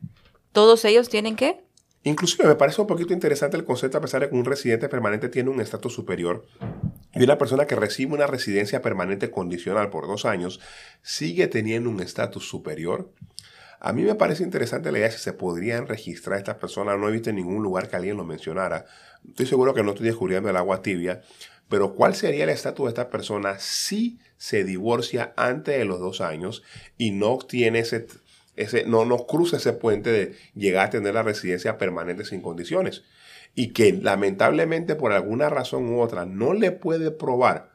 todos 0.53 0.85
ellos 0.85 1.09
tienen 1.09 1.37
que... 1.37 1.65
Inclusive 2.05 2.49
me 2.49 2.55
parece 2.55 2.81
un 2.81 2.87
poquito 2.87 3.13
interesante 3.13 3.57
el 3.57 3.65
concepto, 3.65 3.99
a 3.99 4.01
pesar 4.01 4.23
de 4.23 4.31
que 4.31 4.35
un 4.35 4.45
residente 4.45 4.89
permanente 4.89 5.29
tiene 5.29 5.51
un 5.51 5.61
estatus 5.61 5.93
superior 5.93 6.47
y 7.15 7.23
una 7.25 7.39
persona 7.39 7.67
que 7.67 7.75
recibe 7.75 8.15
una 8.15 8.27
residencia 8.27 8.83
permanente 8.83 9.31
condicional 9.31 9.91
por 9.91 10.07
dos 10.07 10.25
años 10.25 10.61
sigue 11.03 11.49
teniendo 11.49 11.91
un 11.91 12.01
estatus 12.01 12.49
superior. 12.49 13.13
A 13.81 13.93
mí 13.93 14.03
me 14.03 14.15
parece 14.15 14.43
interesante 14.43 14.91
la 14.91 14.99
idea 14.99 15.11
si 15.11 15.19
se 15.19 15.33
podrían 15.33 15.87
registrar 15.87 16.39
estas 16.39 16.57
personas. 16.57 16.99
No 16.99 17.09
he 17.09 17.13
visto 17.13 17.31
en 17.31 17.37
ningún 17.37 17.63
lugar 17.63 17.89
que 17.89 17.97
alguien 17.97 18.17
lo 18.17 18.25
mencionara. 18.25 18.87
Estoy 19.27 19.47
seguro 19.47 19.75
que 19.75 19.83
no 19.83 19.91
estoy 19.91 20.07
descubriendo 20.07 20.51
el 20.51 20.57
agua 20.57 20.83
tibia, 20.83 21.23
pero 21.69 21.95
¿cuál 21.95 22.15
sería 22.15 22.45
el 22.45 22.51
estatus 22.51 22.87
de 22.87 22.89
esta 22.91 23.11
persona 23.11 23.59
si 23.59 24.19
se 24.37 24.65
divorcia 24.65 25.33
antes 25.37 25.79
de 25.79 25.85
los 25.85 26.01
dos 26.01 26.21
años 26.21 26.63
y 26.97 27.11
no 27.11 27.31
obtiene 27.31 27.81
ese, 27.81 28.07
ese 28.57 28.85
no 28.85 29.05
nos 29.05 29.27
cruza 29.27 29.59
ese 29.59 29.73
puente 29.73 30.11
de 30.11 30.35
llegar 30.55 30.87
a 30.87 30.91
tener 30.91 31.15
la 31.15 31.23
residencia 31.23 31.79
permanente 31.79 32.25
sin 32.25 32.41
condiciones? 32.41 33.05
Y 33.55 33.73
que 33.73 33.93
lamentablemente 33.93 34.95
por 34.95 35.13
alguna 35.13 35.49
razón 35.49 35.93
u 35.93 36.01
otra 36.01 36.25
no 36.25 36.55
le 36.55 36.71
puede 36.71 37.11
probar 37.11 37.71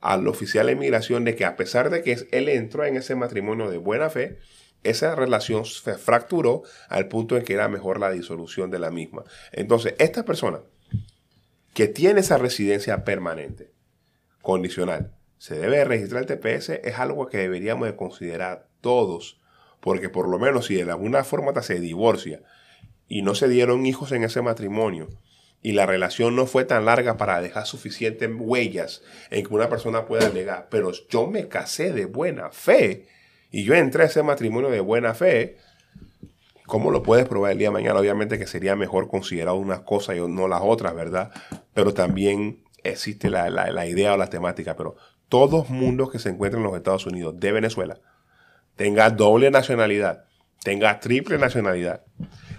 al 0.00 0.26
oficial 0.28 0.66
de 0.66 0.72
inmigración 0.72 1.24
de 1.24 1.36
que 1.36 1.44
a 1.44 1.56
pesar 1.56 1.90
de 1.90 2.02
que 2.02 2.26
él 2.32 2.48
entró 2.48 2.84
en 2.84 2.96
ese 2.96 3.14
matrimonio 3.14 3.70
de 3.70 3.78
buena 3.78 4.10
fe, 4.10 4.38
esa 4.82 5.14
relación 5.14 5.64
se 5.64 5.94
fracturó 5.94 6.62
al 6.88 7.06
punto 7.08 7.36
en 7.36 7.44
que 7.44 7.54
era 7.54 7.68
mejor 7.68 8.00
la 8.00 8.10
disolución 8.10 8.70
de 8.70 8.80
la 8.80 8.90
misma. 8.90 9.22
Entonces, 9.52 9.94
esta 9.98 10.24
persona 10.24 10.60
que 11.74 11.88
tiene 11.88 12.20
esa 12.20 12.38
residencia 12.38 13.04
permanente, 13.04 13.70
condicional, 14.40 15.12
se 15.38 15.56
debe 15.56 15.84
registrar 15.84 16.22
el 16.22 16.26
TPS, 16.28 16.70
es 16.84 16.98
algo 16.98 17.26
que 17.26 17.38
deberíamos 17.38 17.88
de 17.88 17.96
considerar 17.96 18.68
todos, 18.80 19.40
porque 19.80 20.08
por 20.08 20.28
lo 20.28 20.38
menos 20.38 20.66
si 20.66 20.74
de 20.74 20.90
alguna 20.90 21.24
forma 21.24 21.60
se 21.62 21.80
divorcia 21.80 22.42
y 23.08 23.22
no 23.22 23.34
se 23.34 23.48
dieron 23.48 23.84
hijos 23.86 24.12
en 24.12 24.22
ese 24.22 24.42
matrimonio, 24.42 25.08
y 25.62 25.72
la 25.72 25.86
relación 25.86 26.34
no 26.34 26.46
fue 26.46 26.64
tan 26.64 26.84
larga 26.84 27.16
para 27.16 27.40
dejar 27.40 27.66
suficientes 27.66 28.28
huellas 28.36 29.02
en 29.30 29.46
que 29.46 29.54
una 29.54 29.68
persona 29.68 30.06
pueda 30.06 30.26
alegar, 30.26 30.68
pero 30.70 30.90
yo 31.08 31.28
me 31.28 31.48
casé 31.48 31.92
de 31.92 32.04
buena 32.04 32.50
fe 32.50 33.06
y 33.50 33.64
yo 33.64 33.74
entré 33.74 34.02
a 34.02 34.06
ese 34.06 34.22
matrimonio 34.22 34.70
de 34.70 34.80
buena 34.80 35.14
fe, 35.14 35.56
¿cómo 36.72 36.90
lo 36.90 37.02
puedes 37.02 37.28
probar 37.28 37.52
el 37.52 37.58
día 37.58 37.68
de 37.68 37.74
mañana? 37.74 38.00
Obviamente 38.00 38.38
que 38.38 38.46
sería 38.46 38.74
mejor 38.76 39.06
considerar 39.06 39.52
unas 39.52 39.80
cosas 39.80 40.16
y 40.16 40.20
no 40.20 40.48
las 40.48 40.62
otras, 40.64 40.94
¿verdad? 40.94 41.30
Pero 41.74 41.92
también 41.92 42.64
existe 42.82 43.28
la, 43.28 43.50
la 43.50 43.86
idea 43.86 44.14
o 44.14 44.16
la 44.16 44.30
temática, 44.30 44.74
pero 44.74 44.96
todo 45.28 45.66
mundo 45.68 46.08
que 46.08 46.18
se 46.18 46.30
encuentra 46.30 46.58
en 46.58 46.64
los 46.64 46.74
Estados 46.74 47.04
Unidos 47.04 47.38
de 47.38 47.52
Venezuela 47.52 48.00
tenga 48.74 49.10
doble 49.10 49.50
nacionalidad, 49.50 50.24
tenga 50.64 50.98
triple 50.98 51.36
nacionalidad, 51.36 52.06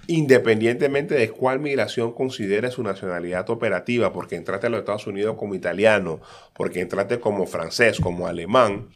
independientemente 0.05 1.15
de 1.15 1.31
cuál 1.31 1.59
migración 1.59 2.13
considere 2.13 2.69
su 2.69 2.83
nacionalidad 2.83 3.49
operativa, 3.49 4.13
porque 4.13 4.35
entraste 4.35 4.67
a 4.67 4.69
los 4.69 4.81
Estados 4.81 5.07
Unidos 5.07 5.37
como 5.39 5.55
italiano, 5.55 6.21
porque 6.53 6.81
entraste 6.81 7.19
como 7.19 7.47
francés, 7.47 7.99
como 7.99 8.27
alemán, 8.27 8.89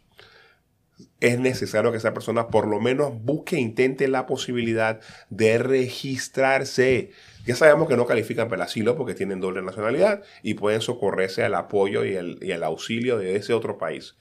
es 1.20 1.40
necesario 1.40 1.92
que 1.92 1.98
esa 1.98 2.14
persona 2.14 2.48
por 2.48 2.68
lo 2.68 2.80
menos 2.80 3.14
busque 3.24 3.56
e 3.56 3.60
intente 3.60 4.08
la 4.08 4.26
posibilidad 4.26 5.00
de 5.30 5.58
registrarse. 5.58 7.12
Ya 7.46 7.56
sabemos 7.56 7.88
que 7.88 7.98
no 7.98 8.06
califican 8.06 8.50
para 8.50 8.64
el 8.64 8.68
asilo 8.68 8.96
porque 8.96 9.16
tienen 9.16 9.40
doble 9.40 9.62
nacionalidad 9.62 10.24
y 10.44 10.54
pueden 10.54 10.82
socorrerse 10.82 11.44
al 11.44 11.56
apoyo 11.56 12.06
y 12.06 12.16
el, 12.16 12.38
y 12.42 12.52
el 12.52 12.64
auxilio 12.64 13.18
de 13.18 13.36
ese 13.36 13.54
otro 13.54 13.78
país. 13.78 14.16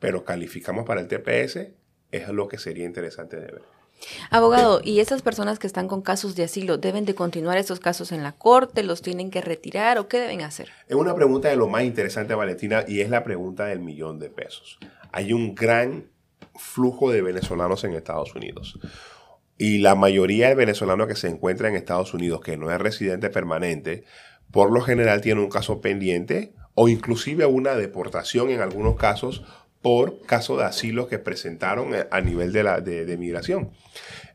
Pero 0.00 0.24
calificamos 0.24 0.84
para 0.84 1.00
el 1.00 1.08
TPS, 1.08 1.68
es 2.10 2.28
lo 2.28 2.48
que 2.48 2.58
sería 2.58 2.84
interesante 2.84 3.36
de 3.36 3.46
ver. 3.46 3.62
Abogado, 4.30 4.80
¿y 4.82 4.98
esas 4.98 5.22
personas 5.22 5.60
que 5.60 5.68
están 5.68 5.86
con 5.86 6.02
casos 6.02 6.34
de 6.34 6.42
asilo 6.42 6.76
deben 6.78 7.04
de 7.04 7.14
continuar 7.14 7.58
estos 7.58 7.78
casos 7.78 8.10
en 8.10 8.24
la 8.24 8.32
corte? 8.32 8.82
¿Los 8.82 9.02
tienen 9.02 9.30
que 9.30 9.40
retirar 9.40 9.98
o 9.98 10.08
qué 10.08 10.18
deben 10.18 10.42
hacer? 10.42 10.70
Es 10.88 10.96
una 10.96 11.14
pregunta 11.14 11.48
de 11.48 11.56
lo 11.56 11.68
más 11.68 11.84
interesante, 11.84 12.34
Valentina, 12.34 12.84
y 12.88 13.00
es 13.00 13.10
la 13.10 13.22
pregunta 13.22 13.66
del 13.66 13.78
millón 13.78 14.18
de 14.18 14.30
pesos. 14.30 14.78
Hay 15.12 15.32
un 15.32 15.54
gran 15.54 16.10
flujo 16.56 17.10
de 17.10 17.22
venezolanos 17.22 17.84
en 17.84 17.92
Estados 17.92 18.34
Unidos. 18.34 18.78
Y 19.58 19.78
la 19.78 19.94
mayoría 19.94 20.48
de 20.48 20.54
venezolanos 20.54 21.06
que 21.06 21.14
se 21.14 21.28
encuentra 21.28 21.68
en 21.68 21.76
Estados 21.76 22.14
Unidos, 22.14 22.40
que 22.40 22.56
no 22.56 22.70
es 22.70 22.78
residente 22.78 23.30
permanente, 23.30 24.04
por 24.50 24.72
lo 24.72 24.80
general 24.80 25.20
tiene 25.20 25.40
un 25.40 25.48
caso 25.48 25.80
pendiente 25.80 26.52
o 26.74 26.88
inclusive 26.88 27.46
una 27.46 27.74
deportación 27.74 28.50
en 28.50 28.60
algunos 28.60 28.96
casos 28.96 29.44
por 29.82 30.22
caso 30.22 30.56
de 30.56 30.64
asilo 30.64 31.08
que 31.08 31.18
presentaron 31.18 31.90
a 32.10 32.20
nivel 32.20 32.52
de, 32.52 32.62
la, 32.62 32.80
de, 32.80 33.16
migración. 33.16 33.72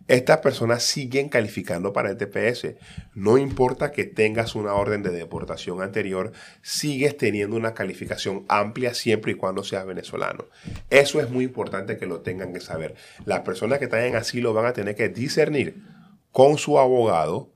Estas 0.07 0.37
personas 0.37 0.83
siguen 0.83 1.27
calificando 1.27 1.91
para 1.91 2.09
el 2.09 2.17
TPS. 2.17 2.75
No 3.13 3.37
importa 3.37 3.91
que 3.91 4.05
tengas 4.05 4.55
una 4.55 4.73
orden 4.73 5.03
de 5.03 5.09
deportación 5.11 5.81
anterior, 5.81 6.31
sigues 6.61 7.17
teniendo 7.17 7.57
una 7.57 7.73
calificación 7.73 8.45
amplia 8.47 8.93
siempre 8.93 9.33
y 9.33 9.35
cuando 9.35 9.63
seas 9.63 9.85
venezolano. 9.85 10.45
Eso 10.89 11.19
es 11.19 11.29
muy 11.29 11.43
importante 11.43 11.97
que 11.97 12.05
lo 12.05 12.21
tengan 12.21 12.53
que 12.53 12.61
saber. 12.61 12.95
Las 13.25 13.41
personas 13.41 13.79
que 13.79 13.85
están 13.85 14.03
en 14.03 14.15
asilo 14.15 14.53
van 14.53 14.65
a 14.65 14.73
tener 14.73 14.95
que 14.95 15.09
discernir 15.09 15.83
con 16.31 16.57
su 16.57 16.79
abogado 16.79 17.51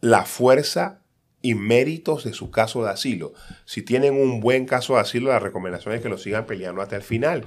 la 0.00 0.24
fuerza 0.24 1.02
y 1.42 1.54
méritos 1.54 2.24
de 2.24 2.32
su 2.32 2.50
caso 2.50 2.84
de 2.84 2.90
asilo. 2.90 3.34
Si 3.66 3.82
tienen 3.82 4.14
un 4.14 4.40
buen 4.40 4.66
caso 4.66 4.94
de 4.94 5.00
asilo, 5.00 5.28
la 5.28 5.38
recomendación 5.38 5.94
es 5.94 6.00
que 6.00 6.08
lo 6.08 6.18
sigan 6.18 6.46
peleando 6.46 6.80
hasta 6.80 6.96
el 6.96 7.02
final. 7.02 7.44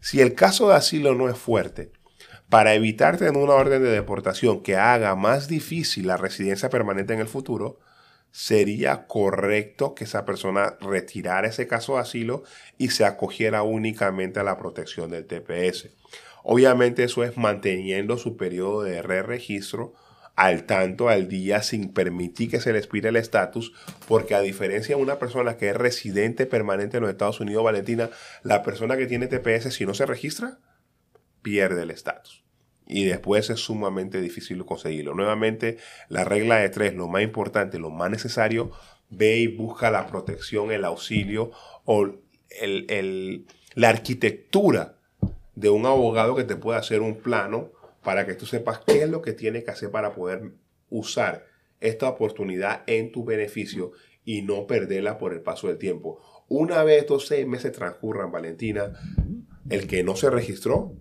Si 0.00 0.20
el 0.20 0.34
caso 0.34 0.68
de 0.68 0.76
asilo 0.76 1.14
no 1.14 1.28
es 1.28 1.36
fuerte, 1.36 1.92
para 2.52 2.74
evitar 2.74 3.16
tener 3.16 3.42
una 3.42 3.54
orden 3.54 3.82
de 3.82 3.88
deportación 3.88 4.62
que 4.62 4.76
haga 4.76 5.16
más 5.16 5.48
difícil 5.48 6.06
la 6.06 6.18
residencia 6.18 6.68
permanente 6.68 7.14
en 7.14 7.20
el 7.20 7.26
futuro, 7.26 7.78
sería 8.30 9.06
correcto 9.06 9.94
que 9.94 10.04
esa 10.04 10.26
persona 10.26 10.76
retirara 10.78 11.48
ese 11.48 11.66
caso 11.66 11.94
de 11.94 12.00
asilo 12.00 12.42
y 12.76 12.90
se 12.90 13.06
acogiera 13.06 13.62
únicamente 13.62 14.38
a 14.38 14.42
la 14.42 14.58
protección 14.58 15.10
del 15.10 15.24
TPS. 15.24 15.88
Obviamente 16.42 17.04
eso 17.04 17.24
es 17.24 17.38
manteniendo 17.38 18.18
su 18.18 18.36
periodo 18.36 18.82
de 18.82 19.00
re-registro 19.00 19.94
al 20.36 20.64
tanto 20.64 21.08
al 21.08 21.28
día 21.28 21.62
sin 21.62 21.90
permitir 21.94 22.50
que 22.50 22.60
se 22.60 22.74
le 22.74 22.80
expire 22.80 23.08
el 23.08 23.16
estatus, 23.16 23.72
porque 24.06 24.34
a 24.34 24.42
diferencia 24.42 24.94
de 24.94 25.00
una 25.00 25.18
persona 25.18 25.56
que 25.56 25.70
es 25.70 25.76
residente 25.76 26.44
permanente 26.44 26.98
en 26.98 27.04
los 27.04 27.10
Estados 27.10 27.40
Unidos, 27.40 27.64
Valentina, 27.64 28.10
la 28.42 28.62
persona 28.62 28.98
que 28.98 29.06
tiene 29.06 29.26
TPS, 29.26 29.72
si 29.72 29.86
no 29.86 29.94
se 29.94 30.04
registra, 30.04 30.58
pierde 31.42 31.82
el 31.82 31.90
estatus. 31.90 32.44
Y 32.86 33.04
después 33.04 33.50
es 33.50 33.60
sumamente 33.60 34.20
difícil 34.20 34.64
conseguirlo. 34.64 35.14
Nuevamente, 35.14 35.78
la 36.08 36.24
regla 36.24 36.56
de 36.56 36.68
tres, 36.68 36.94
lo 36.94 37.08
más 37.08 37.22
importante, 37.22 37.78
lo 37.78 37.90
más 37.90 38.10
necesario, 38.10 38.70
ve 39.08 39.38
y 39.38 39.46
busca 39.46 39.90
la 39.90 40.06
protección, 40.06 40.72
el 40.72 40.84
auxilio 40.84 41.50
o 41.84 42.14
la 43.74 43.88
arquitectura 43.88 44.98
de 45.54 45.70
un 45.70 45.86
abogado 45.86 46.34
que 46.34 46.44
te 46.44 46.56
pueda 46.56 46.78
hacer 46.78 47.00
un 47.00 47.16
plano 47.16 47.70
para 48.02 48.26
que 48.26 48.34
tú 48.34 48.46
sepas 48.46 48.80
qué 48.80 49.02
es 49.02 49.08
lo 49.08 49.22
que 49.22 49.32
tienes 49.32 49.64
que 49.64 49.70
hacer 49.70 49.90
para 49.90 50.12
poder 50.12 50.52
usar 50.90 51.46
esta 51.80 52.08
oportunidad 52.08 52.82
en 52.86 53.12
tu 53.12 53.24
beneficio 53.24 53.92
y 54.24 54.42
no 54.42 54.66
perderla 54.66 55.18
por 55.18 55.32
el 55.32 55.40
paso 55.40 55.68
del 55.68 55.78
tiempo. 55.78 56.20
Una 56.48 56.82
vez 56.84 57.02
estos 57.02 57.26
seis 57.26 57.46
meses 57.46 57.72
transcurran, 57.72 58.30
Valentina, 58.30 58.92
el 59.68 59.86
que 59.86 60.04
no 60.04 60.16
se 60.16 60.30
registró, 60.30 60.96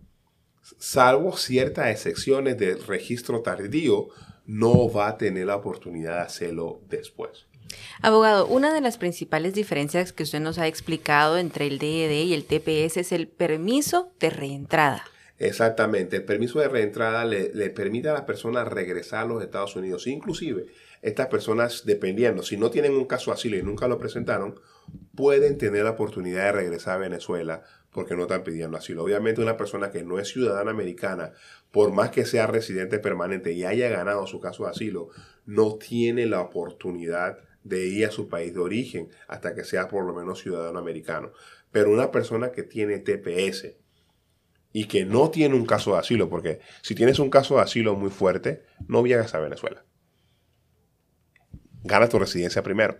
salvo 0.78 1.38
ciertas 1.38 1.90
excepciones 1.90 2.58
de 2.58 2.76
registro 2.76 3.42
tardío, 3.42 4.08
no 4.46 4.92
va 4.92 5.10
a 5.10 5.18
tener 5.18 5.46
la 5.46 5.56
oportunidad 5.56 6.16
de 6.16 6.22
hacerlo 6.22 6.82
después. 6.90 7.48
Abogado, 8.02 8.48
una 8.48 8.74
de 8.74 8.82
las 8.82 8.98
principales 8.98 9.54
diferencias 9.54 10.12
que 10.12 10.24
usted 10.24 10.40
nos 10.40 10.58
ha 10.58 10.68
explicado 10.68 11.38
entre 11.38 11.68
el 11.68 11.80
DED 11.80 12.12
e 12.12 12.24
y 12.24 12.34
el 12.34 12.46
TPS 12.46 12.98
es 12.98 13.12
el 13.12 13.28
permiso 13.28 14.12
de 14.20 14.30
reentrada. 14.30 15.04
Exactamente, 15.38 16.18
el 16.18 16.24
permiso 16.24 16.60
de 16.60 16.68
reentrada 16.68 17.26
le, 17.26 17.70
permite 17.72 18.10
a 18.10 18.14
las 18.14 18.24
personas 18.24 18.68
regresar 18.68 19.24
a 19.24 19.28
los 19.28 19.42
Estados 19.42 19.76
Unidos. 19.76 20.06
Inclusive, 20.06 20.68
estas 21.02 21.28
personas, 21.28 21.84
dependiendo, 21.84 22.44
si 22.44 22.58
no 22.58 22.70
tienen 22.70 22.94
un 22.94 23.06
caso 23.06 23.32
asilo 23.32 23.58
y 23.58 23.64
nunca 23.64 23.88
lo 23.88 23.98
presentaron, 23.98 24.60
pueden 25.16 25.58
tener 25.58 25.84
la 25.84 25.92
oportunidad 25.92 26.44
de 26.44 26.52
regresar 26.52 26.96
a 26.96 27.00
Venezuela 27.00 27.64
porque 27.92 28.16
no 28.16 28.24
están 28.24 28.44
pidiendo 28.44 28.78
asilo. 28.78 29.04
Obviamente 29.04 29.42
una 29.42 29.58
persona 29.58 29.92
que 29.92 30.04
no 30.04 30.20
es 30.20 30.30
ciudadana 30.30 30.72
americana, 30.72 31.34
por 31.72 31.92
más 31.92 32.12
que 32.12 32.26
sea 32.26 32.48
residente 32.48 33.00
permanente 33.00 33.52
y 33.52 33.64
haya 33.64 33.90
ganado 33.90 34.28
su 34.28 34.40
caso 34.40 34.64
de 34.64 34.72
asilo, 34.72 35.10
no 35.46 35.76
tiene 35.76 36.26
la 36.26 36.42
oportunidad 36.42 37.38
de 37.64 37.88
ir 37.88 38.06
a 38.06 38.12
su 38.12 38.28
país 38.28 38.54
de 38.54 38.60
origen 38.60 39.10
hasta 39.28 39.54
que 39.54 39.64
sea 39.64 39.88
por 39.88 40.06
lo 40.06 40.14
menos 40.14 40.40
ciudadano 40.40 40.80
americano. 40.80 41.32
Pero 41.72 41.92
una 41.92 42.12
persona 42.12 42.52
que 42.52 42.64
tiene 42.64 43.00
TPS, 43.00 43.76
y 44.74 44.86
que 44.86 45.06
no 45.06 45.30
tiene 45.30 45.56
un 45.56 45.66
caso 45.66 45.94
de 45.94 46.00
asilo, 46.00 46.30
porque 46.30 46.60
si 46.82 46.96
tienes 46.96 47.20
un 47.20 47.30
caso 47.30 47.56
de 47.56 47.62
asilo 47.62 47.96
muy 47.96 48.10
fuerte, 48.10 48.64
no 48.88 49.04
viajas 49.04 49.36
a 49.36 49.40
Venezuela. 49.40 49.84
Gana 51.84 52.08
tu 52.08 52.20
residencia 52.20 52.64
primero. 52.64 52.98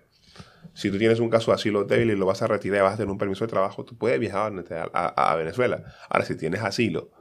Si 0.74 0.90
tú 0.90 0.98
tienes 0.98 1.20
un 1.20 1.30
caso 1.30 1.52
de 1.52 1.56
asilo 1.56 1.84
débil 1.84 2.12
y 2.12 2.16
lo 2.16 2.26
vas 2.26 2.42
a 2.42 2.48
retirar 2.48 2.80
y 2.80 2.82
vas 2.84 2.94
a 2.94 2.98
tener 2.98 3.12
un 3.12 3.18
permiso 3.18 3.46
de 3.46 3.50
trabajo, 3.50 3.84
tú 3.84 3.98
puedes 3.98 4.20
viajar 4.20 4.54
a, 4.94 5.32
a 5.32 5.36
Venezuela. 5.36 5.84
Ahora, 6.10 6.26
si 6.26 6.36
tienes 6.36 6.62
asilo 6.62 7.12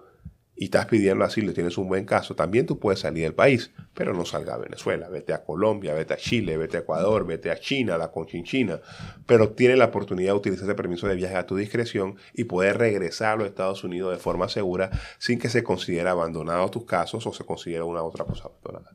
y 0.61 0.65
estás 0.65 0.85
pidiendo 0.85 1.25
asilo 1.25 1.53
y 1.53 1.55
tienes 1.55 1.79
un 1.79 1.89
buen 1.89 2.05
caso, 2.05 2.37
también 2.37 2.67
tú 2.67 2.79
puedes 2.79 3.01
salir 3.01 3.23
del 3.23 3.33
país, 3.33 3.73
pero 3.95 4.13
no 4.13 4.27
salga 4.27 4.55
a 4.55 4.59
Venezuela. 4.59 5.09
Vete 5.09 5.33
a 5.33 5.43
Colombia, 5.43 5.95
vete 5.95 6.13
a 6.13 6.17
Chile, 6.19 6.59
vete 6.59 6.77
a 6.77 6.81
Ecuador, 6.81 7.27
vete 7.27 7.51
a 7.51 7.59
China, 7.59 7.95
a 7.95 7.99
la 7.99 8.11
Conchinchina. 8.11 8.79
Pero 9.25 9.49
tienes 9.53 9.79
la 9.79 9.87
oportunidad 9.87 10.33
de 10.33 10.37
utilizar 10.37 10.65
ese 10.65 10.75
permiso 10.75 11.09
de 11.09 11.15
viaje 11.15 11.37
a 11.37 11.47
tu 11.47 11.57
discreción 11.57 12.17
y 12.35 12.45
poder 12.45 12.77
regresar 12.77 13.33
a 13.33 13.37
los 13.37 13.47
Estados 13.47 13.85
Unidos 13.85 14.13
de 14.13 14.19
forma 14.19 14.51
segura 14.51 14.91
sin 15.19 15.39
que 15.39 15.49
se 15.49 15.65
considere 15.65 16.11
abandonado 16.11 16.69
tus 16.71 16.85
casos 16.85 17.27
o 17.27 17.33
se 17.33 17.45
considere 17.45 17.83
una 17.83 18.03
otra 18.03 18.27
cosa 18.27 18.49
abandonada. 18.49 18.95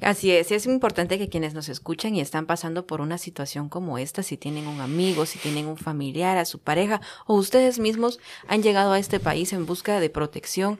Así 0.00 0.30
es, 0.30 0.52
es 0.52 0.66
importante 0.66 1.18
que 1.18 1.28
quienes 1.28 1.54
nos 1.54 1.68
escuchan 1.68 2.14
y 2.14 2.20
están 2.20 2.46
pasando 2.46 2.86
por 2.86 3.00
una 3.00 3.18
situación 3.18 3.68
como 3.68 3.98
esta, 3.98 4.22
si 4.22 4.36
tienen 4.36 4.66
un 4.66 4.80
amigo, 4.80 5.26
si 5.26 5.38
tienen 5.38 5.66
un 5.66 5.76
familiar, 5.76 6.38
a 6.38 6.44
su 6.44 6.58
pareja 6.58 7.00
o 7.26 7.34
ustedes 7.34 7.78
mismos 7.78 8.20
han 8.46 8.62
llegado 8.62 8.92
a 8.92 8.98
este 8.98 9.20
país 9.20 9.52
en 9.52 9.66
busca 9.66 10.00
de 10.00 10.10
protección, 10.10 10.78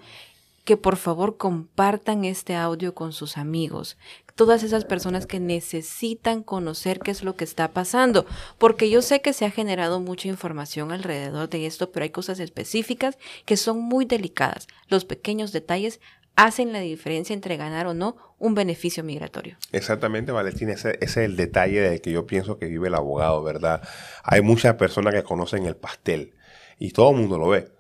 que 0.69 0.77
por 0.77 0.97
favor 0.97 1.39
compartan 1.39 2.27
este 2.27 2.55
audio 2.55 2.95
con 2.95 3.15
sus 3.15 3.39
amigos, 3.39 3.97
todas 4.35 4.63
esas 4.63 4.85
personas 4.85 5.27
que 5.27 5.41
necesitan 5.41 6.43
conocer 6.43 7.01
qué 7.01 7.11
es 7.11 7.25
lo 7.25 7.37
que 7.37 7.45
está 7.45 7.73
pasando, 7.73 8.27
porque 8.59 8.91
yo 8.91 9.01
sé 9.01 9.23
que 9.23 9.33
se 9.33 9.47
ha 9.47 9.51
generado 9.51 9.99
mucha 9.99 10.29
información 10.29 10.93
alrededor 10.93 11.49
de 11.49 11.65
esto, 11.65 11.91
pero 11.91 12.05
hay 12.05 12.11
cosas 12.11 12.39
específicas 12.39 13.17
que 13.47 13.57
son 13.57 13.81
muy 13.81 14.05
delicadas. 14.05 14.69
Los 14.89 15.07
pequeños 15.07 15.53
detalles 15.53 16.01
hacen 16.39 16.73
la 16.73 16.79
diferencia 16.79 17.35
entre 17.35 17.57
ganar 17.57 17.89
o 17.89 17.95
no 17.95 18.17
un 18.39 18.55
beneficio 18.55 19.03
migratorio. 19.03 19.57
Exactamente, 19.73 20.31
Valentina, 20.31 20.73
ese, 20.73 20.97
es 21.01 21.17
el 21.17 21.37
detalle 21.37 21.81
de 21.81 22.01
que 22.01 22.13
yo 22.13 22.27
pienso 22.27 22.59
que 22.59 22.67
vive 22.67 22.87
el 22.87 22.95
abogado, 22.95 23.43
¿verdad? 23.43 23.83
Hay 24.23 24.41
muchas 24.41 24.77
personas 24.77 25.15
que 25.15 25.25
conocen 25.25 25.67
el 25.67 25.75
pastel 25.75 26.35
y 26.79 26.93
todo 26.93 27.11
el 27.11 27.17
mundo 27.17 27.39
lo 27.39 27.49
ve, 27.49 27.73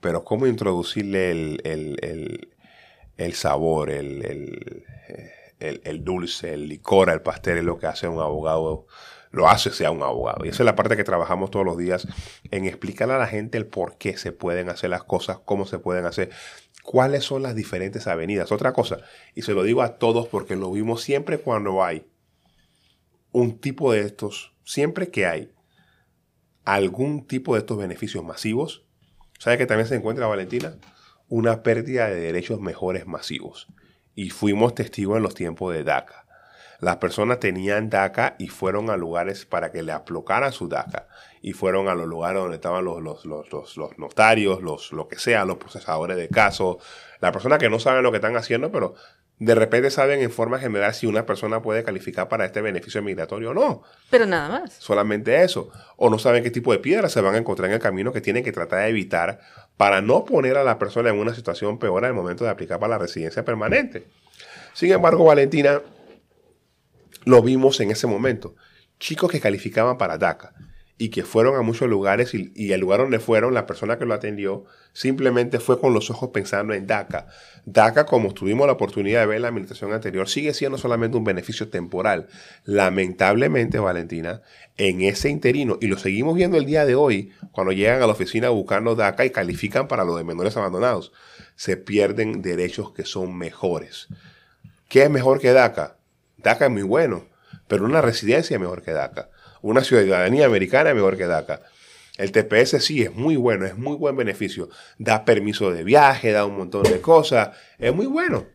pero 0.00 0.22
¿cómo 0.22 0.46
introducirle 0.46 1.32
el, 1.32 2.48
sabor, 3.34 3.90
el, 3.90 4.84
dulce, 6.04 6.54
el 6.54 6.68
licor 6.68 7.10
al 7.10 7.22
pastel 7.22 7.58
es 7.58 7.64
lo 7.64 7.78
que 7.78 7.88
hace 7.88 8.06
un 8.06 8.20
abogado 8.20 8.86
lo 9.30 9.48
hace 9.48 9.70
sea 9.70 9.90
un 9.90 10.02
abogado. 10.02 10.44
Y 10.44 10.48
esa 10.48 10.62
es 10.62 10.66
la 10.66 10.74
parte 10.74 10.96
que 10.96 11.04
trabajamos 11.04 11.50
todos 11.50 11.64
los 11.64 11.76
días 11.76 12.06
en 12.50 12.64
explicarle 12.64 13.14
a 13.14 13.18
la 13.18 13.26
gente 13.26 13.58
el 13.58 13.66
por 13.66 13.98
qué 13.98 14.16
se 14.16 14.32
pueden 14.32 14.68
hacer 14.68 14.90
las 14.90 15.04
cosas, 15.04 15.38
cómo 15.44 15.66
se 15.66 15.78
pueden 15.78 16.06
hacer, 16.06 16.30
cuáles 16.88 17.22
son 17.22 17.42
las 17.42 17.54
diferentes 17.54 18.06
avenidas. 18.06 18.50
Otra 18.50 18.72
cosa, 18.72 19.00
y 19.34 19.42
se 19.42 19.52
lo 19.52 19.62
digo 19.62 19.82
a 19.82 19.98
todos 19.98 20.26
porque 20.26 20.56
lo 20.56 20.72
vimos 20.72 21.02
siempre 21.02 21.36
cuando 21.36 21.84
hay 21.84 22.06
un 23.30 23.58
tipo 23.58 23.92
de 23.92 24.00
estos, 24.00 24.54
siempre 24.64 25.10
que 25.10 25.26
hay 25.26 25.52
algún 26.64 27.26
tipo 27.26 27.52
de 27.52 27.60
estos 27.60 27.76
beneficios 27.76 28.24
masivos, 28.24 28.86
¿sabe 29.38 29.58
que 29.58 29.66
también 29.66 29.86
se 29.86 29.96
encuentra 29.96 30.28
Valentina? 30.28 30.78
Una 31.28 31.62
pérdida 31.62 32.08
de 32.08 32.20
derechos 32.20 32.58
mejores 32.58 33.06
masivos. 33.06 33.68
Y 34.14 34.30
fuimos 34.30 34.74
testigos 34.74 35.18
en 35.18 35.24
los 35.24 35.34
tiempos 35.34 35.74
de 35.74 35.84
DACA 35.84 36.24
las 36.80 36.98
personas 36.98 37.40
tenían 37.40 37.90
DACA 37.90 38.36
y 38.38 38.48
fueron 38.48 38.90
a 38.90 38.96
lugares 38.96 39.44
para 39.44 39.72
que 39.72 39.82
le 39.82 39.92
aplocaran 39.92 40.52
su 40.52 40.68
DACA. 40.68 41.08
Y 41.40 41.52
fueron 41.52 41.88
a 41.88 41.94
los 41.94 42.06
lugares 42.06 42.40
donde 42.40 42.56
estaban 42.56 42.84
los, 42.84 43.02
los, 43.02 43.24
los, 43.24 43.76
los, 43.76 43.98
notarios, 43.98 44.62
los, 44.62 44.92
lo 44.92 45.08
que 45.08 45.18
sea, 45.18 45.44
los 45.44 45.56
procesadores 45.56 46.16
de 46.16 46.28
casos. 46.28 46.76
Las 47.20 47.32
personas 47.32 47.58
que 47.58 47.70
no 47.70 47.78
saben 47.78 48.02
lo 48.02 48.10
que 48.10 48.16
están 48.16 48.36
haciendo, 48.36 48.72
pero 48.72 48.94
de 49.40 49.54
repente 49.54 49.90
saben 49.90 50.20
en 50.20 50.32
forma 50.32 50.58
general 50.58 50.92
si 50.94 51.06
una 51.06 51.24
persona 51.24 51.62
puede 51.62 51.84
calificar 51.84 52.28
para 52.28 52.44
este 52.44 52.60
beneficio 52.60 53.02
migratorio 53.02 53.50
o 53.50 53.54
no. 53.54 53.82
Pero 54.10 54.26
nada 54.26 54.48
más. 54.48 54.74
Solamente 54.74 55.42
eso. 55.42 55.70
O 55.96 56.10
no 56.10 56.18
saben 56.18 56.42
qué 56.42 56.50
tipo 56.50 56.72
de 56.72 56.80
piedras 56.80 57.12
se 57.12 57.20
van 57.20 57.36
a 57.36 57.38
encontrar 57.38 57.68
en 57.68 57.74
el 57.74 57.80
camino 57.80 58.12
que 58.12 58.20
tienen 58.20 58.42
que 58.42 58.50
tratar 58.50 58.80
de 58.80 58.88
evitar 58.88 59.38
para 59.76 60.00
no 60.00 60.24
poner 60.24 60.56
a 60.56 60.64
la 60.64 60.78
persona 60.78 61.10
en 61.10 61.18
una 61.18 61.34
situación 61.34 61.78
peor 61.78 62.04
al 62.04 62.14
momento 62.14 62.44
de 62.44 62.50
aplicar 62.50 62.80
para 62.80 62.94
la 62.94 62.98
residencia 62.98 63.44
permanente. 63.44 64.08
Sin 64.72 64.90
embargo, 64.90 65.24
Valentina, 65.24 65.82
lo 67.24 67.42
vimos 67.42 67.78
en 67.80 67.92
ese 67.92 68.08
momento. 68.08 68.56
Chicos 68.98 69.30
que 69.30 69.40
calificaban 69.40 69.98
para 69.98 70.18
DACA 70.18 70.52
y 71.00 71.10
que 71.10 71.22
fueron 71.22 71.54
a 71.54 71.62
muchos 71.62 71.88
lugares 71.88 72.34
y, 72.34 72.72
el 72.72 72.80
lugar 72.80 73.00
donde 73.00 73.20
fueron, 73.20 73.54
la 73.54 73.66
persona 73.66 73.98
que 73.98 74.04
lo 74.04 74.14
atendió 74.14 74.64
simplemente 74.92 75.60
fue 75.60 75.78
con 75.80 75.94
los 75.94 76.10
ojos 76.10 76.30
pensando 76.30 76.74
en 76.74 76.88
DACA. 76.88 77.28
DACA, 77.64 78.04
como 78.04 78.34
tuvimos 78.34 78.66
la 78.66 78.72
oportunidad 78.72 79.20
de 79.20 79.26
ver 79.26 79.36
en 79.36 79.42
la 79.42 79.48
administración 79.48 79.92
anterior, 79.92 80.28
sigue 80.28 80.52
siendo 80.54 80.76
solamente 80.76 81.16
un 81.16 81.22
beneficio 81.22 81.68
temporal. 81.68 82.26
Lamentablemente, 82.64 83.78
Valentina, 83.78 84.42
en 84.76 85.02
ese 85.02 85.28
interino, 85.30 85.78
y 85.80 85.86
lo 85.86 85.98
seguimos 85.98 86.34
viendo 86.34 86.56
el 86.56 86.66
día 86.66 86.84
de 86.84 86.96
hoy, 86.96 87.30
cuando 87.52 87.72
llegan 87.72 88.02
a 88.02 88.06
la 88.06 88.12
oficina 88.12 88.48
buscando 88.48 88.96
DACA 88.96 89.24
y 89.24 89.30
califican 89.30 89.86
para 89.86 90.04
los 90.04 90.16
de 90.16 90.24
menores 90.24 90.56
abandonados, 90.56 91.12
se 91.54 91.76
pierden 91.76 92.42
derechos 92.42 92.92
que 92.92 93.04
son 93.04 93.38
mejores. 93.38 94.08
¿Qué 94.88 95.04
es 95.04 95.10
mejor 95.10 95.38
que 95.38 95.52
DACA? 95.52 95.96
DACA 96.38 96.66
es 96.66 96.72
muy 96.72 96.82
bueno, 96.82 97.26
pero 97.68 97.84
una 97.84 98.00
residencia 98.00 98.56
es 98.56 98.60
mejor 98.60 98.82
que 98.82 98.90
DACA. 98.90 99.30
Una 99.62 99.82
ciudadanía 99.82 100.46
americana 100.46 100.94
mejor 100.94 101.16
que 101.16 101.26
DACA. 101.26 101.62
El 102.16 102.32
TPS 102.32 102.84
sí 102.84 103.02
es 103.02 103.14
muy 103.14 103.36
bueno, 103.36 103.64
es 103.64 103.76
muy 103.76 103.96
buen 103.96 104.16
beneficio. 104.16 104.68
Da 104.98 105.24
permiso 105.24 105.70
de 105.70 105.84
viaje, 105.84 106.32
da 106.32 106.44
un 106.44 106.56
montón 106.56 106.82
de 106.82 107.00
cosas. 107.00 107.56
Es 107.78 107.94
muy 107.94 108.06
bueno. 108.06 108.46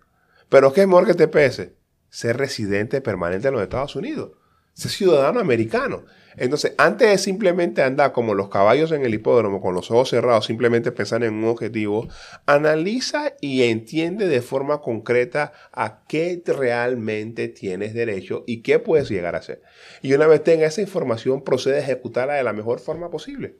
Pero 0.49 0.73
¿qué 0.73 0.81
es 0.81 0.87
mejor 0.87 1.05
que 1.05 1.11
el 1.11 1.17
TPS? 1.17 1.69
Ser 2.09 2.37
residente 2.37 3.01
permanente 3.01 3.47
en 3.47 3.53
los 3.53 3.63
Estados 3.63 3.95
Unidos. 3.95 4.31
Ser 4.73 4.91
ciudadano 4.91 5.39
americano. 5.39 6.03
Entonces, 6.35 6.73
antes 6.77 7.09
de 7.09 7.17
simplemente 7.17 7.83
andar 7.83 8.11
como 8.11 8.33
los 8.33 8.49
caballos 8.49 8.91
en 8.91 9.05
el 9.05 9.13
hipódromo 9.13 9.61
con 9.61 9.75
los 9.75 9.91
ojos 9.91 10.09
cerrados, 10.09 10.45
simplemente 10.45 10.91
pensar 10.91 11.23
en 11.23 11.35
un 11.35 11.45
objetivo, 11.45 12.07
analiza 12.45 13.33
y 13.39 13.63
entiende 13.63 14.27
de 14.27 14.41
forma 14.41 14.81
concreta 14.81 15.53
a 15.71 16.03
qué 16.07 16.41
realmente 16.45 17.49
tienes 17.49 17.93
derecho 17.93 18.43
y 18.47 18.61
qué 18.61 18.79
puedes 18.79 19.09
llegar 19.09 19.35
a 19.35 19.39
hacer. 19.39 19.61
Y 20.01 20.13
una 20.13 20.27
vez 20.27 20.43
tenga 20.43 20.65
esa 20.65 20.81
información, 20.81 21.43
procede 21.43 21.75
a 21.75 21.81
ejecutarla 21.81 22.33
de 22.33 22.43
la 22.43 22.53
mejor 22.53 22.79
forma 22.79 23.11
posible. 23.11 23.57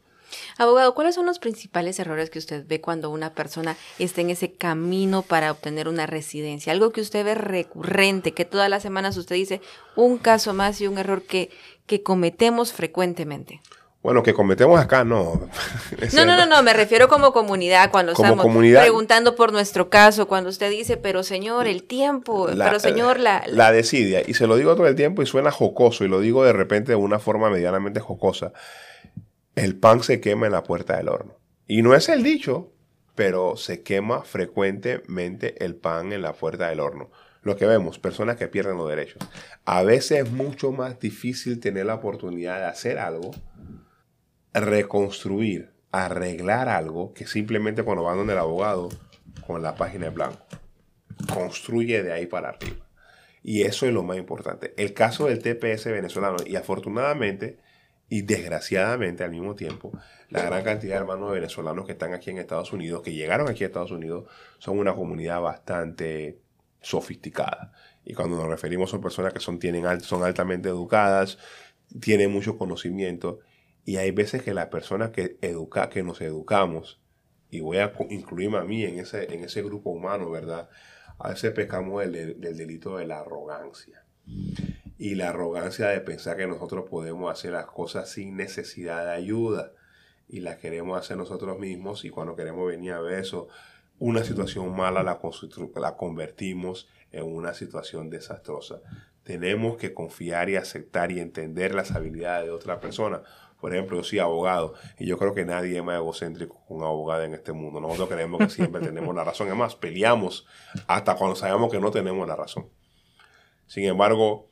Abogado, 0.58 0.94
¿cuáles 0.96 1.16
son 1.16 1.26
los 1.26 1.40
principales 1.40 2.00
errores 2.00 2.30
que 2.30 2.40
usted 2.40 2.66
ve 2.68 2.82
cuando 2.82 3.10
una 3.10 3.34
persona 3.34 3.78
está 4.00 4.22
en 4.22 4.30
ese 4.30 4.54
camino 4.54 5.22
para 5.22 5.52
obtener 5.52 5.88
una 5.88 6.06
residencia? 6.06 6.74
Algo 6.74 6.92
que 6.92 7.02
usted 7.02 7.26
ve 7.26 7.36
recurrente, 7.36 8.34
que 8.34 8.46
todas 8.46 8.70
las 8.70 8.84
semanas 8.84 9.18
usted 9.18 9.36
dice 9.36 9.62
un 9.96 10.18
caso 10.18 10.54
más 10.54 10.80
y 10.82 10.88
un 10.88 10.98
error 10.98 11.24
que, 11.24 11.50
que 11.86 12.04
cometemos 12.04 12.74
frecuentemente. 12.74 13.62
Bueno, 14.04 14.22
que 14.22 14.34
cometemos 14.34 14.78
acá, 14.82 15.06
no. 15.06 15.48
no, 16.14 16.26
no, 16.26 16.36
no, 16.36 16.46
no, 16.46 16.62
me 16.62 16.74
refiero 16.74 17.08
como 17.08 17.32
comunidad, 17.32 17.90
cuando 17.90 18.12
estamos 18.12 18.46
preguntando 18.46 19.34
por 19.36 19.54
nuestro 19.54 19.90
caso, 19.90 20.28
cuando 20.28 20.50
usted 20.50 20.70
dice, 20.70 20.98
pero 20.98 21.24
señor, 21.24 21.68
el 21.68 21.84
tiempo, 21.84 22.50
pero 22.54 22.82
señor, 22.82 23.18
la, 23.18 23.44
la... 23.48 23.72
desidia, 23.72 24.22
y 24.28 24.34
se 24.34 24.46
lo 24.46 24.58
digo 24.58 24.76
todo 24.76 24.88
el 24.88 24.96
tiempo 24.96 25.22
y 25.22 25.26
suena 25.26 25.52
jocoso, 25.52 26.04
y 26.04 26.10
lo 26.10 26.20
digo 26.20 26.44
de 26.44 26.52
repente 26.52 26.92
de 26.92 26.98
una 26.98 27.18
forma 27.18 27.50
medianamente 27.50 28.02
jocosa, 28.02 28.52
el 29.56 29.76
pan 29.78 30.04
se 30.04 30.20
quema 30.20 30.46
en 30.46 30.52
la 30.52 30.64
puerta 30.64 30.98
del 30.98 31.10
horno. 31.10 31.38
Y 31.68 31.82
no 31.82 31.96
es 31.96 32.10
el 32.10 32.24
dicho, 32.24 32.74
pero 33.16 33.56
se 33.58 33.84
quema 33.84 34.24
frecuentemente 34.24 35.64
el 35.64 35.76
pan 35.76 36.12
en 36.14 36.22
la 36.22 36.34
puerta 36.34 36.70
del 36.70 36.80
horno 36.80 37.10
lo 37.44 37.58
que 37.58 37.66
vemos, 37.66 38.00
personas 38.00 38.38
que 38.38 38.48
pierden 38.48 38.78
los 38.78 38.90
derechos. 38.90 39.22
A 39.66 39.84
veces 39.84 40.26
es 40.26 40.32
mucho 40.32 40.72
más 40.72 41.00
difícil 41.00 41.60
tener 41.60 41.86
la 41.86 41.96
oportunidad 41.96 42.60
de 42.60 42.66
hacer 42.66 42.98
algo, 42.98 43.32
reconstruir, 44.54 45.74
arreglar 45.92 46.70
algo, 46.70 47.14
que 47.14 47.28
simplemente 47.28 47.84
cuando 47.84 48.04
van 48.04 48.18
donde 48.18 48.34
el 48.34 48.40
abogado 48.40 48.90
con 49.46 49.62
la 49.62 49.76
página 49.76 50.08
en 50.08 50.14
blanco. 50.14 50.40
Construye 51.34 52.02
de 52.02 52.14
ahí 52.14 52.26
para 52.26 52.50
arriba. 52.50 52.88
Y 53.44 53.64
eso 53.64 53.86
es 53.86 53.94
lo 53.94 54.04
más 54.04 54.18
importante. 54.18 54.74
El 54.78 54.94
caso 54.94 55.28
del 55.28 55.40
TPS 55.40 55.86
venezolano, 55.86 56.38
y 56.46 56.56
afortunadamente 56.56 57.60
y 58.14 58.22
desgraciadamente 58.22 59.24
al 59.24 59.32
mismo 59.32 59.56
tiempo, 59.56 59.92
la 60.30 60.44
gran 60.44 60.64
cantidad 60.64 60.94
de 60.94 61.00
hermanos 61.00 61.32
venezolanos 61.32 61.88
que 61.88 61.94
están 61.94 62.14
aquí 62.14 62.30
en 62.30 62.38
Estados 62.38 62.72
Unidos, 62.72 63.02
que 63.02 63.12
llegaron 63.12 63.50
aquí 63.50 63.64
a 63.64 63.68
Estados 63.68 63.90
Unidos, 63.90 64.30
son 64.60 64.78
una 64.78 64.94
comunidad 64.94 65.42
bastante 65.42 66.40
sofisticada. 66.80 67.74
Y 68.06 68.14
cuando 68.14 68.38
nos 68.38 68.48
referimos 68.48 68.94
a 68.94 69.02
personas 69.02 69.34
que 69.34 69.40
son, 69.40 69.58
tienen, 69.58 70.00
son 70.02 70.24
altamente 70.24 70.70
educadas, 70.70 71.40
tienen 72.02 72.32
mucho 72.32 72.56
conocimiento, 72.56 73.40
y 73.84 73.96
hay 73.96 74.12
veces 74.12 74.44
que 74.44 74.54
las 74.54 74.68
personas 74.68 75.10
que, 75.10 75.40
educa, 75.42 75.90
que 75.90 76.04
nos 76.04 76.22
educamos, 76.22 77.02
y 77.50 77.62
voy 77.62 77.80
a 77.80 77.94
incluirme 78.12 78.60
a 78.60 78.64
mí 78.64 78.84
en 78.84 79.00
ese, 79.00 79.34
en 79.34 79.44
ese 79.44 79.64
grupo 79.64 79.90
humano, 79.90 80.30
¿verdad? 80.30 80.70
A 81.18 81.30
veces 81.30 81.52
pecamos 81.54 82.02
del, 82.02 82.40
del 82.40 82.58
delito 82.58 82.96
de 82.96 83.08
la 83.08 83.22
arrogancia. 83.22 84.06
Y 84.98 85.16
la 85.16 85.30
arrogancia 85.30 85.88
de 85.88 86.00
pensar 86.02 86.38
que 86.38 86.48
nosotros 86.48 86.86
podemos 86.90 87.32
hacer 87.32 87.52
las 87.52 87.66
cosas 87.66 88.10
sin 88.10 88.36
necesidad 88.36 89.06
de 89.06 89.12
ayuda. 89.12 89.72
Y 90.28 90.40
las 90.40 90.58
queremos 90.58 91.00
hacer 91.00 91.18
nosotros 91.18 91.60
mismos. 91.60 92.06
Y 92.06 92.10
cuando 92.10 92.36
queremos 92.36 92.68
venir 92.68 92.94
a 92.94 93.02
ver 93.02 93.20
eso, 93.20 93.48
una 94.00 94.24
situación 94.24 94.76
mala 94.76 95.04
la, 95.04 95.20
la 95.76 95.98
convertimos 95.98 96.90
en 97.12 97.24
una 97.24 97.54
situación 97.54 98.10
desastrosa. 98.10 98.82
Tenemos 99.24 99.78
que 99.78 99.94
confiar 99.94 100.50
y 100.50 100.58
aceptar 100.58 101.12
y 101.12 101.20
entender 101.20 101.74
las 101.74 101.92
habilidades 101.92 102.48
de 102.48 102.52
otra 102.52 102.80
persona. 102.80 103.22
Por 103.62 103.74
ejemplo, 103.74 103.96
yo 103.96 104.04
soy 104.04 104.20
abogado 104.20 104.74
y 105.00 105.06
yo 105.06 105.18
creo 105.18 105.34
que 105.34 105.46
nadie 105.46 105.78
es 105.78 105.84
más 105.84 105.96
egocéntrico 105.96 106.66
que 106.68 106.74
un 106.74 106.84
abogado 106.84 107.24
en 107.24 107.34
este 107.34 107.54
mundo. 107.54 107.80
Nosotros 107.80 108.10
creemos 108.10 108.40
que 108.40 108.50
siempre 108.50 108.82
tenemos 108.86 109.16
la 109.16 109.24
razón. 109.24 109.48
Además, 109.48 109.76
peleamos 109.76 110.46
hasta 110.88 111.16
cuando 111.16 111.38
sabemos 111.38 111.72
que 111.72 111.80
no 111.80 111.90
tenemos 111.90 112.28
la 112.28 112.36
razón. 112.36 112.68
Sin 113.68 113.86
embargo, 113.86 114.50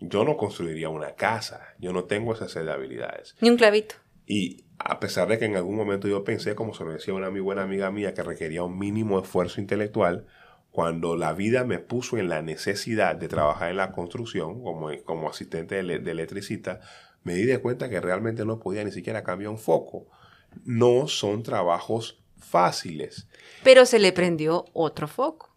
yo 0.00 0.24
no 0.24 0.36
construiría 0.36 0.88
una 0.88 1.14
casa. 1.14 1.74
Yo 1.78 1.92
no 1.92 2.04
tengo 2.04 2.32
esa 2.32 2.48
serie 2.48 2.68
de 2.68 2.74
habilidades. 2.74 3.36
Ni 3.40 3.50
un 3.50 3.56
clavito. 3.56 3.96
Y 4.26 4.64
a 4.78 4.98
pesar 5.00 5.28
de 5.28 5.38
que 5.38 5.44
en 5.44 5.56
algún 5.56 5.76
momento 5.76 6.08
yo 6.08 6.24
pensé, 6.24 6.54
como 6.54 6.74
se 6.74 6.84
lo 6.84 6.92
decía 6.92 7.14
una 7.14 7.30
muy 7.30 7.40
buena 7.40 7.62
amiga 7.62 7.90
mía, 7.90 8.14
que 8.14 8.22
requería 8.22 8.62
un 8.62 8.78
mínimo 8.78 9.20
esfuerzo 9.20 9.60
intelectual, 9.60 10.26
cuando 10.70 11.16
la 11.16 11.32
vida 11.32 11.64
me 11.64 11.80
puso 11.80 12.16
en 12.16 12.28
la 12.28 12.42
necesidad 12.42 13.16
de 13.16 13.28
trabajar 13.28 13.70
en 13.70 13.76
la 13.76 13.92
construcción 13.92 14.62
como, 14.62 14.90
como 15.04 15.28
asistente 15.28 15.82
de, 15.82 15.98
de 15.98 16.10
electricista, 16.10 16.80
me 17.22 17.34
di 17.34 17.44
de 17.44 17.58
cuenta 17.58 17.90
que 17.90 18.00
realmente 18.00 18.44
no 18.44 18.60
podía 18.60 18.84
ni 18.84 18.92
siquiera 18.92 19.24
cambiar 19.24 19.50
un 19.50 19.58
foco. 19.58 20.06
No 20.64 21.08
son 21.08 21.42
trabajos 21.42 22.22
fáciles. 22.38 23.28
Pero 23.62 23.84
se 23.84 23.98
le 23.98 24.12
prendió 24.12 24.64
otro 24.72 25.08
foco. 25.08 25.49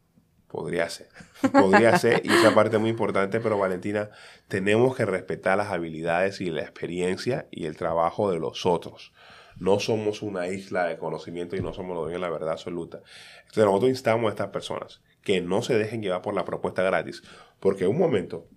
Podría 0.53 0.87
ser, 0.87 1.07
podría 1.51 1.97
ser, 1.97 2.21
y 2.23 2.31
esa 2.31 2.53
parte 2.53 2.75
es 2.75 2.79
muy 2.79 2.91
importante, 2.91 3.39
pero 3.39 3.57
Valentina, 3.57 4.11
tenemos 4.47 4.95
que 4.95 5.03
respetar 5.03 5.57
las 5.57 5.71
habilidades 5.71 6.41
y 6.41 6.51
la 6.51 6.61
experiencia 6.61 7.47
y 7.49 7.65
el 7.65 7.75
trabajo 7.75 8.29
de 8.29 8.37
los 8.37 8.67
otros. 8.67 9.13
No 9.57 9.79
somos 9.79 10.21
una 10.21 10.47
isla 10.49 10.85
de 10.85 10.99
conocimiento 10.99 11.55
y 11.55 11.61
no 11.61 11.73
somos 11.73 11.95
los 11.95 12.03
dueños 12.03 12.21
de 12.21 12.27
la 12.27 12.31
verdad 12.31 12.51
absoluta. 12.51 13.01
Entonces 13.39 13.65
nosotros 13.65 13.89
instamos 13.89 14.27
a 14.27 14.29
estas 14.29 14.49
personas 14.49 15.01
que 15.23 15.41
no 15.41 15.63
se 15.63 15.73
dejen 15.73 16.03
llevar 16.03 16.21
por 16.21 16.35
la 16.35 16.45
propuesta 16.45 16.83
gratis, 16.83 17.23
porque 17.59 17.87
un 17.87 17.97
momento 17.97 18.47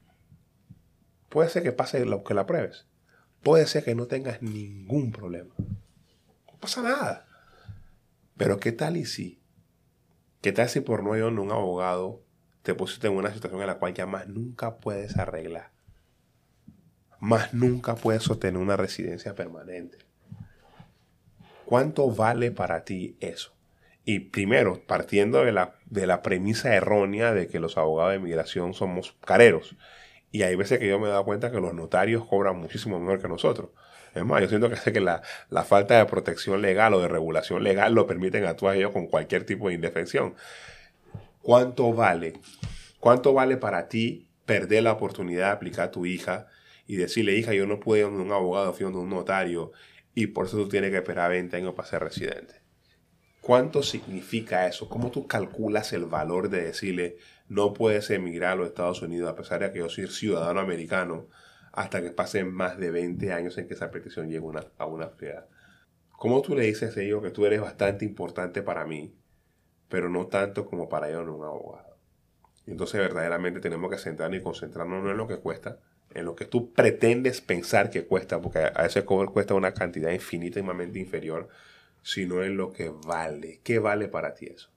puede 1.30 1.48
ser 1.48 1.62
que 1.62 1.72
pase 1.72 2.04
lo 2.04 2.24
que 2.24 2.34
la 2.34 2.44
pruebes, 2.44 2.86
puede 3.42 3.66
ser 3.66 3.84
que 3.84 3.94
no 3.94 4.06
tengas 4.06 4.42
ningún 4.42 5.12
problema, 5.12 5.54
no 5.58 6.58
pasa 6.60 6.82
nada. 6.82 7.26
Pero 8.36 8.60
¿qué 8.60 8.72
tal 8.72 8.98
y 8.98 9.06
si 9.06 9.40
¿Qué 10.46 10.52
tal 10.52 10.68
si 10.68 10.78
por 10.78 11.02
no 11.02 11.10
un 11.10 11.50
abogado 11.50 12.22
te 12.62 12.72
pusiste 12.72 13.08
en 13.08 13.14
una 13.14 13.34
situación 13.34 13.62
en 13.62 13.66
la 13.66 13.80
cual 13.80 13.94
ya 13.94 14.06
más 14.06 14.28
nunca 14.28 14.76
puedes 14.76 15.18
arreglar? 15.18 15.72
más 17.18 17.52
nunca 17.52 17.96
puedes 17.96 18.22
sostener 18.22 18.62
una 18.62 18.76
residencia 18.76 19.34
permanente. 19.34 19.98
¿Cuánto 21.64 22.14
vale 22.14 22.52
para 22.52 22.84
ti 22.84 23.16
eso? 23.18 23.56
Y 24.04 24.20
primero, 24.20 24.86
partiendo 24.86 25.44
de 25.44 25.50
la, 25.50 25.74
de 25.86 26.06
la 26.06 26.22
premisa 26.22 26.76
errónea 26.76 27.34
de 27.34 27.48
que 27.48 27.58
los 27.58 27.76
abogados 27.76 28.12
de 28.12 28.18
inmigración 28.18 28.72
somos 28.72 29.16
careros. 29.24 29.74
Y 30.30 30.44
hay 30.44 30.54
veces 30.54 30.78
que 30.78 30.86
yo 30.86 31.00
me 31.00 31.08
he 31.08 31.10
dado 31.10 31.24
cuenta 31.24 31.50
que 31.50 31.60
los 31.60 31.74
notarios 31.74 32.24
cobran 32.24 32.56
muchísimo 32.56 33.00
mejor 33.00 33.20
que 33.20 33.26
nosotros. 33.26 33.70
Es 34.16 34.24
más, 34.24 34.40
yo 34.40 34.48
siento 34.48 34.70
que, 34.70 34.92
que 34.92 35.00
la, 35.00 35.22
la, 35.50 35.62
falta 35.62 35.98
de 35.98 36.06
protección 36.06 36.62
legal 36.62 36.94
o 36.94 37.00
de 37.00 37.08
regulación 37.08 37.62
legal 37.62 37.94
lo 37.94 38.06
permiten 38.06 38.46
actuar 38.46 38.76
ellos 38.76 38.92
con 38.92 39.06
cualquier 39.06 39.44
tipo 39.44 39.68
de 39.68 39.74
indefensión. 39.74 40.34
¿Cuánto 41.42 41.92
vale? 41.92 42.32
¿Cuánto 42.98 43.34
vale 43.34 43.56
para 43.56 43.88
ti 43.88 44.28
perder 44.46 44.84
la 44.84 44.92
oportunidad 44.92 45.46
de 45.46 45.52
aplicar 45.52 45.88
a 45.88 45.90
tu 45.90 46.06
hija 46.06 46.46
y 46.86 46.96
decirle, 46.96 47.36
hija, 47.36 47.52
yo 47.52 47.66
no 47.66 47.78
puedo 47.78 48.08
ir 48.08 48.18
a 48.18 48.22
un 48.22 48.32
abogado, 48.32 48.72
fui 48.72 48.86
a 48.86 48.88
un 48.88 49.10
notario 49.10 49.72
y 50.14 50.28
por 50.28 50.46
eso 50.46 50.56
tú 50.56 50.68
tienes 50.68 50.90
que 50.90 50.96
esperar 50.96 51.30
20 51.30 51.56
años 51.56 51.74
para 51.74 51.88
ser 51.88 52.02
residente? 52.02 52.62
¿Cuánto 53.40 53.82
significa 53.82 54.66
eso? 54.66 54.88
¿Cómo 54.88 55.10
tú 55.10 55.26
calculas 55.26 55.92
el 55.92 56.06
valor 56.06 56.48
de 56.48 56.62
decirle 56.62 57.18
no 57.48 57.74
puedes 57.74 58.10
emigrar 58.10 58.52
a 58.52 58.56
los 58.56 58.68
Estados 58.68 59.02
Unidos 59.02 59.30
a 59.30 59.36
pesar 59.36 59.60
de 59.60 59.72
que 59.72 59.78
yo 59.80 59.88
soy 59.88 60.08
ciudadano 60.08 60.58
americano 60.58 61.28
hasta 61.76 62.02
que 62.02 62.10
pasen 62.10 62.52
más 62.52 62.78
de 62.78 62.90
20 62.90 63.32
años 63.32 63.56
en 63.58 63.68
que 63.68 63.74
esa 63.74 63.90
petición 63.90 64.28
llegue 64.28 64.46
a 64.78 64.86
una 64.86 65.10
ciudad? 65.10 65.46
¿Cómo 66.10 66.42
tú 66.42 66.56
le 66.56 66.64
dices 66.64 66.96
a 66.96 67.22
que 67.22 67.30
tú 67.30 67.46
eres 67.46 67.60
bastante 67.60 68.04
importante 68.04 68.62
para 68.62 68.84
mí, 68.86 69.14
pero 69.88 70.08
no 70.08 70.26
tanto 70.26 70.66
como 70.66 70.88
para 70.88 71.08
ellos 71.08 71.26
no 71.26 71.36
un 71.36 71.44
abogado? 71.44 71.96
Entonces 72.66 73.00
verdaderamente 73.00 73.60
tenemos 73.60 73.90
que 73.90 73.98
centrarnos 73.98 74.40
y 74.40 74.42
concentrarnos 74.42 75.08
en 75.08 75.16
lo 75.16 75.28
que 75.28 75.36
cuesta, 75.36 75.78
en 76.12 76.24
lo 76.24 76.34
que 76.34 76.46
tú 76.46 76.72
pretendes 76.72 77.40
pensar 77.40 77.90
que 77.90 78.06
cuesta, 78.06 78.40
porque 78.40 78.58
a 78.58 78.88
cover 79.04 79.28
cuesta 79.28 79.54
una 79.54 79.72
cantidad 79.72 80.10
infinitamente 80.10 80.98
inferior 80.98 81.48
sino 82.02 82.44
en 82.44 82.56
lo 82.56 82.72
que 82.72 82.88
vale. 82.88 83.60
¿Qué 83.64 83.80
vale 83.80 84.06
para 84.06 84.32
ti 84.32 84.46
eso? 84.46 84.70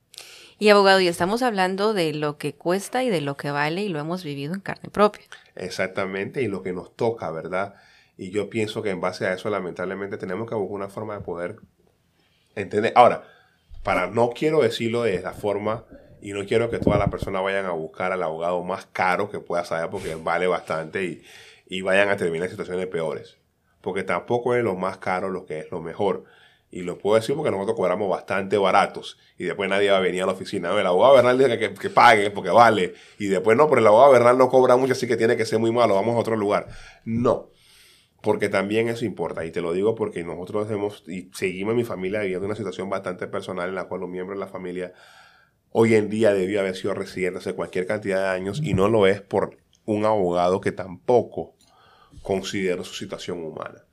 Y 0.61 0.67
abogado, 0.67 0.99
y 0.99 1.07
estamos 1.07 1.41
hablando 1.41 1.93
de 1.93 2.13
lo 2.13 2.37
que 2.37 2.53
cuesta 2.53 3.01
y 3.05 3.09
de 3.09 3.21
lo 3.21 3.37
que 3.37 3.49
vale 3.49 3.81
y 3.81 3.87
lo 3.87 3.97
hemos 3.97 4.25
vivido 4.25 4.53
en 4.53 4.59
carne 4.59 4.89
propia. 4.89 5.23
Exactamente, 5.55 6.41
y 6.41 6.49
lo 6.49 6.61
que 6.61 6.73
nos 6.73 6.93
toca, 6.97 7.31
¿verdad? 7.31 7.75
Y 8.17 8.31
yo 8.31 8.49
pienso 8.49 8.81
que 8.81 8.89
en 8.89 8.99
base 8.99 9.25
a 9.25 9.33
eso, 9.33 9.49
lamentablemente, 9.49 10.17
tenemos 10.17 10.49
que 10.49 10.55
buscar 10.55 10.75
una 10.75 10.89
forma 10.89 11.15
de 11.15 11.21
poder 11.21 11.55
entender. 12.55 12.91
Ahora, 12.97 13.23
para 13.83 14.07
no 14.07 14.31
quiero 14.31 14.61
decirlo 14.61 15.03
de 15.03 15.15
esa 15.15 15.31
forma 15.31 15.85
y 16.21 16.33
no 16.33 16.45
quiero 16.45 16.69
que 16.69 16.79
todas 16.79 16.99
las 16.99 17.09
personas 17.09 17.41
vayan 17.41 17.65
a 17.65 17.71
buscar 17.71 18.11
al 18.11 18.21
abogado 18.21 18.61
más 18.61 18.85
caro 18.87 19.29
que 19.31 19.39
pueda 19.39 19.63
saber 19.63 19.89
porque 19.89 20.15
vale 20.15 20.47
bastante 20.47 21.05
y, 21.05 21.23
y 21.67 21.81
vayan 21.81 22.09
a 22.09 22.17
terminar 22.17 22.47
en 22.47 22.51
situaciones 22.51 22.87
peores. 22.87 23.37
Porque 23.79 24.03
tampoco 24.03 24.53
es 24.55 24.63
lo 24.65 24.75
más 24.75 24.97
caro 24.97 25.29
lo 25.29 25.45
que 25.45 25.59
es 25.59 25.71
lo 25.71 25.79
mejor. 25.79 26.25
Y 26.71 26.83
lo 26.83 26.99
puedo 26.99 27.15
decir 27.15 27.35
porque 27.35 27.49
nosotros 27.49 27.75
cobramos 27.75 28.09
bastante 28.09 28.57
baratos. 28.57 29.17
Y 29.37 29.45
después 29.45 29.69
nadie 29.69 29.89
va 29.89 29.97
a 29.97 30.01
venir 30.01 30.23
a 30.23 30.27
la 30.27 30.33
oficina. 30.33 30.69
el 30.79 30.85
abogado 30.85 31.15
Bernal 31.15 31.37
dice 31.37 31.57
que, 31.57 31.73
que, 31.73 31.89
paguen 31.89 32.31
porque 32.33 32.51
vale. 32.51 32.93
Y 33.17 33.27
después 33.27 33.57
no, 33.57 33.67
pero 33.67 33.81
el 33.81 33.87
abogado 33.87 34.11
Bernal 34.11 34.37
no 34.37 34.49
cobra 34.49 34.77
mucho, 34.77 34.93
así 34.93 35.07
que 35.07 35.17
tiene 35.17 35.35
que 35.35 35.45
ser 35.45 35.57
muy 35.57 35.71
malo. 35.71 35.95
Vamos 35.95 36.15
a 36.15 36.19
otro 36.19 36.35
lugar. 36.35 36.67
No. 37.05 37.49
Porque 38.21 38.49
también 38.49 38.87
eso 38.87 39.05
importa. 39.05 39.45
Y 39.45 39.51
te 39.51 39.61
lo 39.61 39.73
digo 39.73 39.95
porque 39.95 40.23
nosotros 40.23 40.69
hemos 40.69 41.03
y 41.07 41.31
seguimos 41.33 41.71
en 41.71 41.77
mi 41.77 41.83
familia 41.85 42.19
viviendo 42.19 42.45
una 42.45 42.55
situación 42.55 42.89
bastante 42.89 43.27
personal 43.27 43.69
en 43.69 43.75
la 43.75 43.85
cual 43.85 44.01
los 44.01 44.09
miembros 44.09 44.37
de 44.37 44.45
la 44.45 44.51
familia 44.51 44.93
hoy 45.71 45.95
en 45.95 46.09
día 46.09 46.33
debió 46.33 46.59
haber 46.59 46.75
sido 46.75 46.93
residente 46.93 47.39
hace 47.39 47.53
cualquier 47.53 47.85
cantidad 47.85 48.21
de 48.21 48.27
años 48.27 48.61
y 48.63 48.73
no 48.73 48.89
lo 48.89 49.07
es 49.07 49.21
por 49.21 49.57
un 49.85 50.05
abogado 50.05 50.61
que 50.61 50.71
tampoco 50.71 51.55
considera 52.21 52.83
su 52.83 52.93
situación 52.93 53.43
humana. 53.43 53.85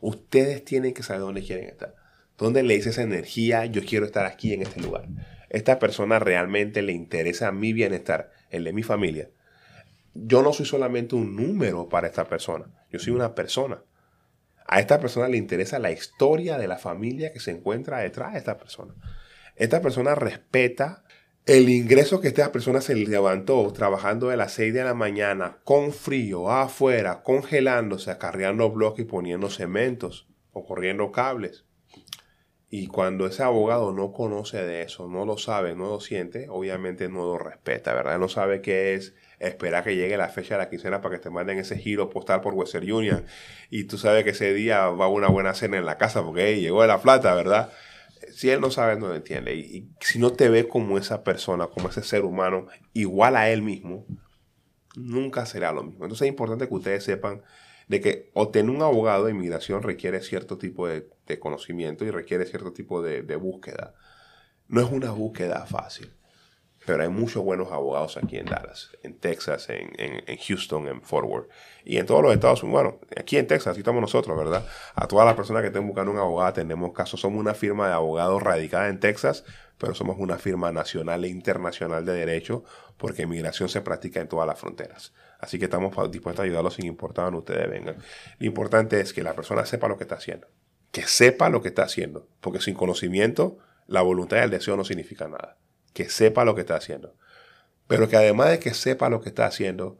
Ustedes 0.00 0.64
tienen 0.64 0.94
que 0.94 1.02
saber 1.02 1.22
dónde 1.22 1.42
quieren 1.42 1.68
estar. 1.68 1.94
¿Dónde 2.40 2.62
le 2.62 2.74
esa 2.74 3.02
energía? 3.02 3.66
Yo 3.66 3.82
quiero 3.84 4.06
estar 4.06 4.24
aquí 4.24 4.54
en 4.54 4.62
este 4.62 4.80
lugar. 4.80 5.06
Esta 5.50 5.78
persona 5.78 6.18
realmente 6.18 6.80
le 6.80 6.92
interesa 6.92 7.52
mi 7.52 7.74
bienestar, 7.74 8.32
el 8.48 8.64
de 8.64 8.72
mi 8.72 8.82
familia. 8.82 9.28
Yo 10.14 10.42
no 10.42 10.54
soy 10.54 10.64
solamente 10.64 11.14
un 11.14 11.36
número 11.36 11.90
para 11.90 12.06
esta 12.06 12.24
persona. 12.24 12.64
Yo 12.90 12.98
soy 12.98 13.12
una 13.12 13.34
persona. 13.34 13.84
A 14.66 14.80
esta 14.80 14.98
persona 15.00 15.28
le 15.28 15.36
interesa 15.36 15.78
la 15.78 15.92
historia 15.92 16.56
de 16.56 16.66
la 16.66 16.78
familia 16.78 17.30
que 17.30 17.40
se 17.40 17.50
encuentra 17.50 17.98
detrás 17.98 18.32
de 18.32 18.38
esta 18.38 18.56
persona. 18.56 18.94
Esta 19.54 19.82
persona 19.82 20.14
respeta 20.14 21.04
el 21.44 21.68
ingreso 21.68 22.22
que 22.22 22.28
esta 22.28 22.52
persona 22.52 22.80
se 22.80 22.94
levantó 22.94 23.70
trabajando 23.74 24.28
de 24.28 24.38
las 24.38 24.52
6 24.52 24.72
de 24.72 24.84
la 24.84 24.94
mañana 24.94 25.58
con 25.64 25.92
frío, 25.92 26.50
afuera, 26.50 27.22
congelándose, 27.22 28.10
acarreando 28.10 28.70
bloques 28.70 29.04
y 29.04 29.08
poniendo 29.08 29.50
cementos 29.50 30.26
o 30.52 30.64
corriendo 30.64 31.12
cables. 31.12 31.66
Y 32.72 32.86
cuando 32.86 33.26
ese 33.26 33.42
abogado 33.42 33.92
no 33.92 34.12
conoce 34.12 34.64
de 34.64 34.82
eso, 34.82 35.08
no 35.08 35.26
lo 35.26 35.36
sabe, 35.36 35.74
no 35.74 35.88
lo 35.88 35.98
siente, 35.98 36.46
obviamente 36.48 37.08
no 37.08 37.24
lo 37.24 37.36
respeta, 37.36 37.92
¿verdad? 37.92 38.16
No 38.20 38.28
sabe 38.28 38.62
qué 38.62 38.94
es 38.94 39.12
esperar 39.40 39.82
que 39.82 39.96
llegue 39.96 40.16
la 40.16 40.28
fecha 40.28 40.54
de 40.54 40.58
la 40.58 40.70
quincena 40.70 41.00
para 41.00 41.16
que 41.16 41.22
te 41.22 41.30
manden 41.30 41.58
ese 41.58 41.76
giro 41.76 42.10
postal 42.10 42.40
por 42.40 42.54
Western 42.54 42.90
Union 42.90 43.24
y 43.70 43.84
tú 43.84 43.98
sabes 43.98 44.22
que 44.22 44.30
ese 44.30 44.54
día 44.54 44.86
va 44.86 45.08
una 45.08 45.28
buena 45.28 45.52
cena 45.54 45.78
en 45.78 45.86
la 45.86 45.98
casa 45.98 46.22
porque 46.22 46.60
llegó 46.60 46.82
de 46.82 46.88
la 46.88 47.02
plata, 47.02 47.34
¿verdad? 47.34 47.72
Si 48.32 48.50
él 48.50 48.60
no 48.60 48.70
sabe, 48.70 48.96
no 48.96 49.08
lo 49.08 49.16
entiende. 49.16 49.56
Y, 49.56 49.60
y, 49.60 49.90
si 50.00 50.20
no 50.20 50.30
te 50.30 50.48
ve 50.48 50.68
como 50.68 50.96
esa 50.96 51.24
persona, 51.24 51.66
como 51.66 51.88
ese 51.88 52.04
ser 52.04 52.24
humano, 52.24 52.66
igual 52.92 53.34
a 53.34 53.50
él 53.50 53.62
mismo, 53.62 54.06
nunca 54.94 55.44
será 55.44 55.72
lo 55.72 55.82
mismo. 55.82 56.04
Entonces 56.04 56.26
es 56.26 56.28
importante 56.28 56.68
que 56.68 56.74
ustedes 56.74 57.02
sepan 57.02 57.42
de 57.88 58.00
que 58.00 58.30
obtener 58.34 58.70
un 58.70 58.82
abogado 58.82 59.24
de 59.24 59.32
inmigración 59.32 59.82
requiere 59.82 60.22
cierto 60.22 60.58
tipo 60.58 60.86
de, 60.86 61.08
conocimiento 61.38 62.04
y 62.04 62.10
requiere 62.10 62.46
cierto 62.46 62.72
tipo 62.72 63.02
de, 63.02 63.36
búsqueda. 63.36 63.94
No 64.68 64.80
es 64.80 64.90
una 64.90 65.10
búsqueda 65.10 65.66
fácil, 65.66 66.12
pero 66.86 67.02
hay 67.02 67.08
muchos 67.08 67.44
buenos 67.44 67.70
abogados 67.72 68.16
aquí 68.16 68.38
en 68.38 68.46
Dallas, 68.46 68.90
en 69.02 69.18
Texas, 69.18 69.68
en, 69.68 70.38
Houston, 70.38 70.88
en 70.88 71.02
Fort 71.02 71.28
Worth 71.28 71.50
y 71.84 71.98
en 71.98 72.06
todos 72.06 72.22
los 72.22 72.32
Estados 72.32 72.62
Unidos. 72.62 72.82
Bueno, 72.82 73.00
aquí 73.16 73.36
en 73.36 73.46
Texas, 73.46 73.72
aquí 73.72 73.80
estamos 73.80 74.00
nosotros, 74.00 74.36
¿verdad? 74.36 74.66
A 74.94 75.06
todas 75.06 75.26
las 75.26 75.34
personas 75.34 75.62
que 75.62 75.68
estén 75.68 75.86
buscando 75.86 76.12
un 76.12 76.18
abogado, 76.18 76.52
tenemos 76.52 76.92
casos. 76.92 77.20
Somos 77.20 77.38
una 77.38 77.54
firma 77.54 77.88
de 77.88 77.94
abogados 77.94 78.42
radicada 78.42 78.88
en 78.88 79.00
Texas, 79.00 79.44
pero 79.78 79.94
somos 79.94 80.18
una 80.18 80.36
firma 80.36 80.70
nacional 80.72 81.24
e 81.24 81.28
internacional 81.28 82.04
de 82.04 82.12
derecho 82.12 82.64
porque 82.96 83.22
inmigración 83.22 83.68
se 83.68 83.80
practica 83.80 84.20
en 84.20 84.28
todas 84.28 84.46
las 84.46 84.60
fronteras. 84.60 85.14
Así 85.40 85.58
que 85.58 85.64
estamos 85.64 85.94
dispuestos 86.12 86.42
a 86.42 86.44
ayudarlos 86.44 86.74
sin 86.74 86.86
importar 86.86 87.24
dónde 87.24 87.38
ustedes 87.38 87.68
vengan. 87.70 87.96
Lo 88.38 88.46
importante 88.46 89.00
es 89.00 89.14
que 89.14 89.22
la 89.22 89.34
persona 89.34 89.64
sepa 89.64 89.88
lo 89.88 89.96
que 89.96 90.04
está 90.04 90.16
haciendo. 90.16 90.46
Que 90.90 91.02
sepa 91.02 91.48
lo 91.48 91.62
que 91.62 91.68
está 91.68 91.82
haciendo. 91.82 92.28
Porque 92.40 92.60
sin 92.60 92.74
conocimiento, 92.74 93.58
la 93.86 94.02
voluntad 94.02 94.38
y 94.38 94.40
el 94.40 94.50
deseo 94.50 94.76
no 94.76 94.84
significa 94.84 95.28
nada. 95.28 95.56
Que 95.92 96.08
sepa 96.08 96.44
lo 96.44 96.54
que 96.54 96.62
está 96.62 96.76
haciendo. 96.76 97.14
Pero 97.86 98.08
que 98.08 98.16
además 98.16 98.50
de 98.50 98.58
que 98.58 98.74
sepa 98.74 99.08
lo 99.08 99.20
que 99.20 99.30
está 99.30 99.46
haciendo, 99.46 99.98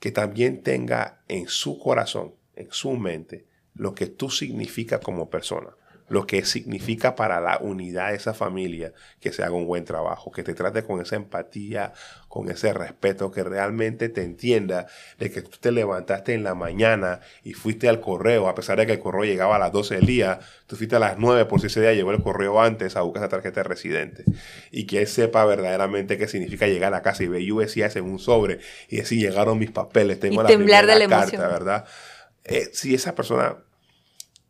que 0.00 0.10
también 0.12 0.62
tenga 0.62 1.22
en 1.28 1.48
su 1.48 1.78
corazón, 1.78 2.34
en 2.56 2.68
su 2.70 2.92
mente, 2.92 3.46
lo 3.74 3.94
que 3.94 4.06
tú 4.06 4.30
significas 4.30 5.00
como 5.00 5.30
persona 5.30 5.70
lo 6.08 6.26
que 6.26 6.44
significa 6.44 7.14
para 7.14 7.40
la 7.40 7.58
unidad 7.58 8.10
de 8.10 8.16
esa 8.16 8.34
familia 8.34 8.92
que 9.20 9.32
se 9.32 9.42
haga 9.42 9.52
un 9.52 9.66
buen 9.66 9.84
trabajo, 9.84 10.30
que 10.30 10.42
te 10.42 10.54
trate 10.54 10.82
con 10.84 11.00
esa 11.00 11.16
empatía, 11.16 11.92
con 12.28 12.50
ese 12.50 12.72
respeto, 12.72 13.30
que 13.30 13.42
realmente 13.42 14.08
te 14.08 14.22
entienda 14.22 14.86
de 15.18 15.30
que 15.30 15.42
tú 15.42 15.58
te 15.60 15.72
levantaste 15.72 16.34
en 16.34 16.44
la 16.44 16.54
mañana 16.54 17.20
y 17.44 17.52
fuiste 17.52 17.88
al 17.88 18.00
correo, 18.00 18.48
a 18.48 18.54
pesar 18.54 18.78
de 18.78 18.86
que 18.86 18.92
el 18.92 18.98
correo 18.98 19.24
llegaba 19.24 19.56
a 19.56 19.58
las 19.58 19.72
12 19.72 19.96
del 19.96 20.06
día, 20.06 20.40
tú 20.66 20.76
fuiste 20.76 20.96
a 20.96 20.98
las 21.00 21.18
9 21.18 21.44
por 21.44 21.60
si 21.60 21.66
ese 21.66 21.80
día 21.80 21.92
llegó 21.92 22.10
el 22.12 22.22
correo 22.22 22.60
antes 22.60 22.96
a 22.96 23.02
buscar 23.02 23.22
esa 23.22 23.30
tarjeta 23.30 23.62
de 23.62 23.68
residente 23.68 24.24
y 24.70 24.86
que 24.86 25.00
él 25.00 25.06
sepa 25.06 25.44
verdaderamente 25.44 26.18
qué 26.18 26.28
significa 26.28 26.66
llegar 26.66 26.94
a 26.94 27.02
casa 27.02 27.22
y 27.22 27.28
ver 27.28 27.50
USCIS 27.50 27.96
en 27.96 28.04
un 28.04 28.18
sobre 28.18 28.60
y 28.88 28.96
decir 28.96 29.18
llegaron 29.20 29.58
mis 29.58 29.70
papeles, 29.70 30.20
tengo 30.20 30.42
la 30.42 30.48
temblar 30.48 30.86
de 30.86 30.98
la 30.98 31.08
carta, 31.08 31.48
¿verdad? 31.48 31.84
Eh, 32.44 32.70
si 32.72 32.94
esa 32.94 33.14
persona 33.14 33.58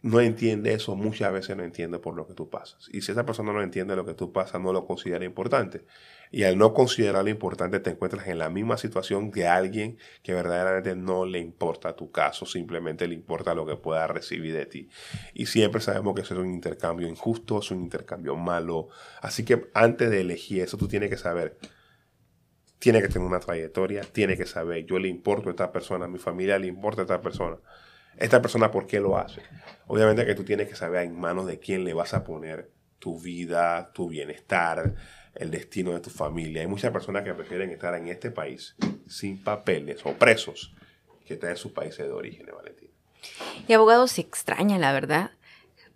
no 0.00 0.20
entiende 0.20 0.72
eso, 0.74 0.94
muchas 0.94 1.32
veces 1.32 1.56
no 1.56 1.64
entiende 1.64 1.98
por 1.98 2.14
lo 2.14 2.26
que 2.26 2.34
tú 2.34 2.48
pasas. 2.48 2.88
Y 2.92 3.00
si 3.00 3.10
esa 3.12 3.26
persona 3.26 3.52
no 3.52 3.62
entiende 3.62 3.96
lo 3.96 4.04
que 4.04 4.14
tú 4.14 4.32
pasas, 4.32 4.60
no 4.60 4.72
lo 4.72 4.86
considera 4.86 5.24
importante. 5.24 5.84
Y 6.30 6.44
al 6.44 6.56
no 6.56 6.72
considerarlo 6.72 7.28
importante, 7.30 7.80
te 7.80 7.90
encuentras 7.90 8.28
en 8.28 8.38
la 8.38 8.48
misma 8.48 8.76
situación 8.76 9.30
de 9.32 9.48
alguien 9.48 9.98
que 10.22 10.34
verdaderamente 10.34 10.94
no 10.94 11.26
le 11.26 11.40
importa 11.40 11.96
tu 11.96 12.12
caso, 12.12 12.46
simplemente 12.46 13.08
le 13.08 13.14
importa 13.14 13.54
lo 13.54 13.66
que 13.66 13.76
pueda 13.76 14.06
recibir 14.06 14.54
de 14.54 14.66
ti. 14.66 14.88
Y 15.34 15.46
siempre 15.46 15.80
sabemos 15.80 16.14
que 16.14 16.20
eso 16.20 16.34
es 16.34 16.40
un 16.40 16.52
intercambio 16.52 17.08
injusto, 17.08 17.58
es 17.58 17.70
un 17.72 17.80
intercambio 17.80 18.36
malo. 18.36 18.88
Así 19.20 19.44
que 19.44 19.68
antes 19.74 20.10
de 20.10 20.20
elegir 20.20 20.62
eso, 20.62 20.76
tú 20.76 20.86
tienes 20.86 21.10
que 21.10 21.16
saber 21.16 21.58
tiene 22.78 23.02
que 23.02 23.08
tener 23.08 23.26
una 23.26 23.40
trayectoria, 23.40 24.02
tiene 24.02 24.36
que 24.36 24.46
saber, 24.46 24.86
yo 24.86 25.00
le 25.00 25.08
importo 25.08 25.48
a 25.48 25.50
esta 25.50 25.72
persona, 25.72 26.04
a 26.04 26.08
mi 26.08 26.18
familia 26.18 26.60
le 26.60 26.68
importa 26.68 27.02
a 27.02 27.04
esta 27.06 27.20
persona 27.20 27.58
esta 28.18 28.42
persona 28.42 28.70
por 28.70 28.86
qué 28.86 29.00
lo 29.00 29.18
hace. 29.18 29.42
Obviamente 29.86 30.26
que 30.26 30.34
tú 30.34 30.44
tienes 30.44 30.68
que 30.68 30.76
saber 30.76 31.04
en 31.04 31.18
manos 31.18 31.46
de 31.46 31.58
quién 31.58 31.84
le 31.84 31.94
vas 31.94 32.14
a 32.14 32.24
poner 32.24 32.70
tu 32.98 33.18
vida, 33.18 33.92
tu 33.92 34.08
bienestar, 34.08 34.94
el 35.34 35.50
destino 35.50 35.92
de 35.92 36.00
tu 36.00 36.10
familia. 36.10 36.62
Hay 36.62 36.66
muchas 36.66 36.92
personas 36.92 37.22
que 37.22 37.32
prefieren 37.34 37.70
estar 37.70 37.94
en 37.94 38.08
este 38.08 38.30
país 38.30 38.76
sin 39.06 39.42
papeles 39.42 40.00
o 40.04 40.12
presos 40.14 40.74
que 41.24 41.34
está 41.34 41.50
en 41.50 41.56
sus 41.56 41.72
países 41.72 42.06
de 42.06 42.12
origen, 42.12 42.46
Valentina. 42.54 42.90
Y 43.66 43.72
abogado, 43.72 44.06
se 44.08 44.20
extraña, 44.20 44.78
la 44.78 44.92
verdad, 44.92 45.32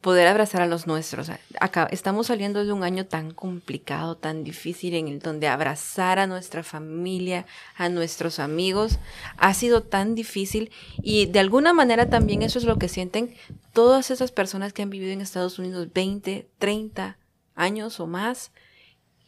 poder 0.02 0.26
abrazar 0.26 0.60
a 0.60 0.66
los 0.66 0.86
nuestros. 0.86 1.30
Acá 1.60 1.88
estamos 1.90 2.26
saliendo 2.26 2.64
de 2.64 2.72
un 2.72 2.82
año 2.82 3.06
tan 3.06 3.30
complicado, 3.30 4.16
tan 4.16 4.42
difícil, 4.42 4.94
en 4.94 5.06
el 5.06 5.20
donde 5.20 5.46
abrazar 5.46 6.18
a 6.18 6.26
nuestra 6.26 6.64
familia, 6.64 7.46
a 7.76 7.88
nuestros 7.88 8.40
amigos, 8.40 8.98
ha 9.38 9.54
sido 9.54 9.82
tan 9.82 10.14
difícil 10.16 10.72
y 11.00 11.26
de 11.26 11.38
alguna 11.38 11.72
manera 11.72 12.10
también 12.10 12.42
eso 12.42 12.58
es 12.58 12.64
lo 12.64 12.78
que 12.78 12.88
sienten 12.88 13.34
todas 13.72 14.10
esas 14.10 14.32
personas 14.32 14.72
que 14.72 14.82
han 14.82 14.90
vivido 14.90 15.12
en 15.12 15.20
Estados 15.20 15.58
Unidos 15.60 15.92
20, 15.94 16.48
30 16.58 17.16
años 17.54 18.00
o 18.00 18.08
más 18.08 18.50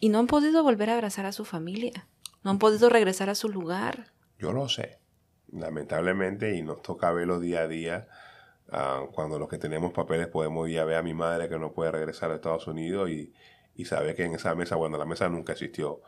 y 0.00 0.08
no 0.08 0.18
han 0.18 0.26
podido 0.26 0.64
volver 0.64 0.90
a 0.90 0.94
abrazar 0.94 1.24
a 1.24 1.32
su 1.32 1.44
familia, 1.44 2.08
no 2.42 2.50
han 2.50 2.58
podido 2.58 2.90
regresar 2.90 3.30
a 3.30 3.36
su 3.36 3.48
lugar. 3.48 4.12
Yo 4.40 4.52
lo 4.52 4.68
sé, 4.68 4.98
lamentablemente, 5.52 6.56
y 6.56 6.62
nos 6.62 6.82
toca 6.82 7.12
verlo 7.12 7.38
día 7.38 7.60
a 7.60 7.68
día 7.68 8.08
Ah, 8.76 9.06
cuando 9.12 9.38
los 9.38 9.48
que 9.48 9.56
tenemos 9.56 9.92
papeles 9.92 10.26
podemos 10.26 10.68
ir 10.68 10.80
a 10.80 10.84
ver 10.84 10.96
a 10.96 11.02
mi 11.02 11.14
madre 11.14 11.48
que 11.48 11.60
no 11.60 11.72
puede 11.72 11.92
regresar 11.92 12.32
a 12.32 12.34
Estados 12.34 12.66
Unidos 12.66 13.08
y, 13.08 13.32
y 13.76 13.84
saber 13.84 14.16
que 14.16 14.24
en 14.24 14.34
esa 14.34 14.52
mesa, 14.56 14.74
bueno, 14.74 14.98
la 14.98 15.04
mesa 15.04 15.28
nunca 15.28 15.52
existió, 15.52 16.02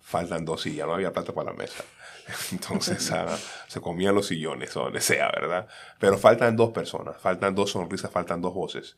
faltan 0.00 0.44
dos 0.44 0.60
sillas, 0.60 0.86
no 0.86 0.92
había 0.92 1.14
plata 1.14 1.32
para 1.32 1.52
la 1.52 1.56
mesa. 1.56 1.82
Entonces 2.52 3.10
ah, 3.12 3.38
se 3.68 3.80
comían 3.80 4.14
los 4.14 4.26
sillones 4.26 4.76
o 4.76 4.82
donde 4.82 5.00
sea, 5.00 5.30
¿verdad? 5.30 5.66
Pero 5.98 6.18
faltan 6.18 6.56
dos 6.56 6.72
personas, 6.72 7.18
faltan 7.18 7.54
dos 7.54 7.70
sonrisas, 7.70 8.10
faltan 8.10 8.42
dos 8.42 8.52
voces. 8.52 8.96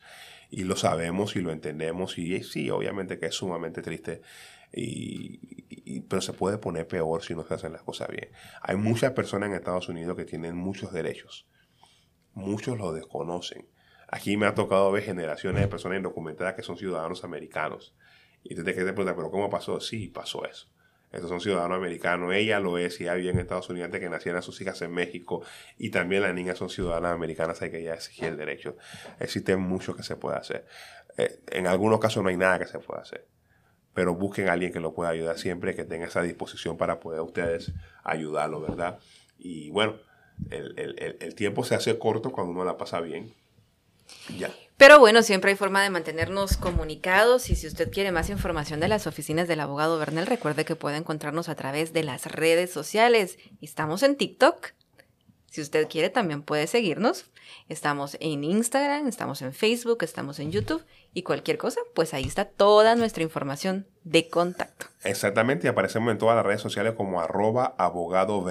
Y 0.49 0.65
lo 0.65 0.75
sabemos 0.75 1.37
y 1.37 1.39
lo 1.39 1.53
entendemos 1.53 2.17
y 2.17 2.43
sí, 2.43 2.69
obviamente 2.71 3.19
que 3.19 3.27
es 3.27 3.35
sumamente 3.35 3.81
triste. 3.81 4.21
Y, 4.73 6.01
pero 6.09 6.21
se 6.21 6.33
puede 6.33 6.57
poner 6.57 6.89
peor 6.89 7.23
si 7.23 7.35
no 7.35 7.45
se 7.45 7.53
hacen 7.53 7.71
las 7.71 7.83
cosas 7.83 8.09
bien. 8.09 8.29
Hay 8.61 8.75
muchas 8.75 9.13
personas 9.13 9.47
en 9.47 9.55
Estados 9.55 9.87
Unidos 9.87 10.17
que 10.17 10.25
tienen 10.25 10.57
muchos 10.57 10.91
derechos 10.91 11.47
muchos 12.33 12.77
lo 12.77 12.91
desconocen. 12.93 13.67
Aquí 14.07 14.37
me 14.37 14.45
ha 14.45 14.53
tocado 14.53 14.91
ver 14.91 15.03
generaciones 15.03 15.61
de 15.61 15.67
personas 15.67 15.97
indocumentadas 15.97 16.53
que 16.53 16.61
son 16.61 16.77
ciudadanos 16.77 17.23
americanos. 17.23 17.95
Y 18.43 18.55
te 18.55 18.63
quedas 18.63 18.93
preguntar, 18.93 19.15
¿pero 19.15 19.31
cómo 19.31 19.49
pasó? 19.49 19.79
Sí, 19.79 20.07
pasó 20.09 20.45
eso. 20.45 20.67
Estos 21.13 21.29
son 21.29 21.41
ciudadanos 21.41 21.77
americanos. 21.77 22.33
Ella 22.33 22.59
lo 22.59 22.77
es 22.79 22.99
y 22.99 23.03
ella 23.03 23.13
vive 23.13 23.29
en 23.29 23.39
Estados 23.39 23.69
Unidos 23.69 23.85
antes 23.85 24.01
que 24.01 24.09
nacieran 24.09 24.41
sus 24.41 24.59
hijas 24.61 24.81
en 24.81 24.91
México. 24.91 25.43
Y 25.77 25.91
también 25.91 26.23
las 26.23 26.33
niñas 26.33 26.57
son 26.57 26.69
ciudadanas 26.69 27.13
americanas, 27.13 27.61
hay 27.61 27.69
que 27.69 27.83
ya 27.83 27.93
exigir 27.93 28.25
el 28.25 28.37
derecho. 28.37 28.75
Existe 29.19 29.55
mucho 29.55 29.95
que 29.95 30.01
se 30.01 30.15
puede 30.15 30.37
hacer. 30.37 30.65
Eh, 31.17 31.39
en 31.51 31.67
algunos 31.67 31.99
casos 31.99 32.23
no 32.23 32.29
hay 32.29 32.37
nada 32.37 32.57
que 32.57 32.65
se 32.65 32.79
pueda 32.79 33.01
hacer. 33.01 33.27
Pero 33.93 34.15
busquen 34.15 34.49
a 34.49 34.53
alguien 34.53 34.73
que 34.73 34.79
lo 34.79 34.93
pueda 34.93 35.11
ayudar 35.11 35.37
siempre, 35.37 35.75
que 35.75 35.85
tenga 35.85 36.07
esa 36.07 36.23
disposición 36.23 36.77
para 36.77 36.99
poder 36.99 37.21
ustedes 37.21 37.71
ayudarlo, 38.03 38.59
¿verdad? 38.59 38.97
Y 39.37 39.69
bueno, 39.69 39.97
el, 40.49 41.35
tiempo 41.35 41.63
se 41.63 41.75
hace 41.75 41.97
corto 41.97 42.31
cuando 42.31 42.51
uno 42.53 42.65
la 42.65 42.77
pasa 42.77 43.01
bien. 43.01 43.33
Ya. 44.37 44.51
Pero 44.77 44.99
bueno, 44.99 45.21
siempre 45.21 45.51
hay 45.51 45.57
forma 45.57 45.81
de 45.81 45.89
mantenernos 45.89 46.57
comunicados 46.57 47.49
y 47.49 47.55
si 47.55 47.67
usted 47.67 47.91
quiere 47.91 48.11
más 48.11 48.29
información 48.29 48.79
de 48.79 48.87
las 48.87 49.07
oficinas 49.07 49.47
del 49.47 49.59
abogado 49.59 49.97
Bernal, 49.97 50.25
recuerde 50.25 50.65
que 50.65 50.75
puede 50.75 50.97
encontrarnos 50.97 51.47
a 51.47 51.55
través 51.55 51.93
de 51.93 52.03
las 52.03 52.25
redes 52.25 52.71
sociales. 52.71 53.37
Estamos 53.61 54.03
en 54.03 54.17
TikTok. 54.17 54.71
Si 55.53 55.61
usted 55.61 55.87
quiere, 55.87 56.09
también 56.09 56.41
puede 56.41 56.65
seguirnos. 56.65 57.29
Estamos 57.69 58.17
en 58.19 58.43
Instagram, 58.43 59.07
estamos 59.07 59.43
en 59.43 59.53
Facebook, 59.53 59.99
estamos 60.01 60.39
en 60.39 60.51
YouTube 60.51 60.83
y 61.13 61.21
cualquier 61.21 61.59
cosa, 61.59 61.79
pues 61.93 62.15
ahí 62.15 62.23
está 62.23 62.45
toda 62.45 62.95
nuestra 62.95 63.21
información 63.21 63.85
de 64.03 64.29
contacto. 64.29 64.87
Exactamente, 65.03 65.67
y 65.67 65.69
aparecemos 65.69 66.11
en 66.11 66.17
todas 66.17 66.35
las 66.35 66.43
redes 66.43 66.59
sociales 66.59 66.93
como 66.93 67.21
arroba 67.21 67.75
abogado. 67.77 68.43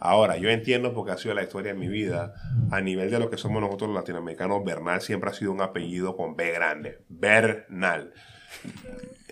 Ahora, 0.00 0.36
yo 0.38 0.50
entiendo 0.50 0.92
porque 0.92 1.12
ha 1.12 1.18
sido 1.18 1.34
la 1.34 1.44
historia 1.44 1.72
de 1.72 1.78
mi 1.78 1.86
vida, 1.86 2.34
a 2.72 2.80
nivel 2.80 3.12
de 3.12 3.20
lo 3.20 3.30
que 3.30 3.36
somos 3.36 3.62
nosotros 3.62 3.88
los 3.90 4.00
latinoamericanos, 4.00 4.64
Bernal 4.64 5.00
siempre 5.00 5.30
ha 5.30 5.34
sido 5.34 5.52
un 5.52 5.60
apellido 5.60 6.16
con 6.16 6.34
B 6.34 6.50
grande, 6.50 6.98
Bernal. 7.08 8.12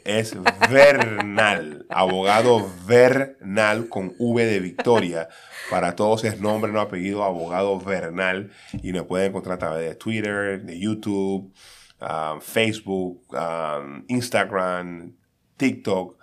Es 0.07 0.37
Bernal, 0.71 1.85
abogado 1.89 2.71
Bernal 2.87 3.89
con 3.89 4.15
V 4.21 4.47
de 4.47 4.61
Victoria. 4.61 5.29
Para 5.69 5.97
todos 5.97 6.23
es 6.23 6.41
nombre, 6.41 6.71
no 6.71 6.81
apellido, 6.81 7.25
abogado 7.25 7.81
Bernal. 7.81 8.53
Y 8.85 8.93
nos 8.93 9.07
pueden 9.07 9.31
encontrar 9.31 9.57
a 9.57 9.59
través 9.59 9.89
de 9.89 9.97
Twitter, 9.97 10.63
de 10.63 10.79
YouTube, 10.79 11.53
um, 12.01 12.41
Facebook, 12.41 13.27
um, 13.33 14.05
Instagram, 14.07 15.17
TikTok. 15.57 16.17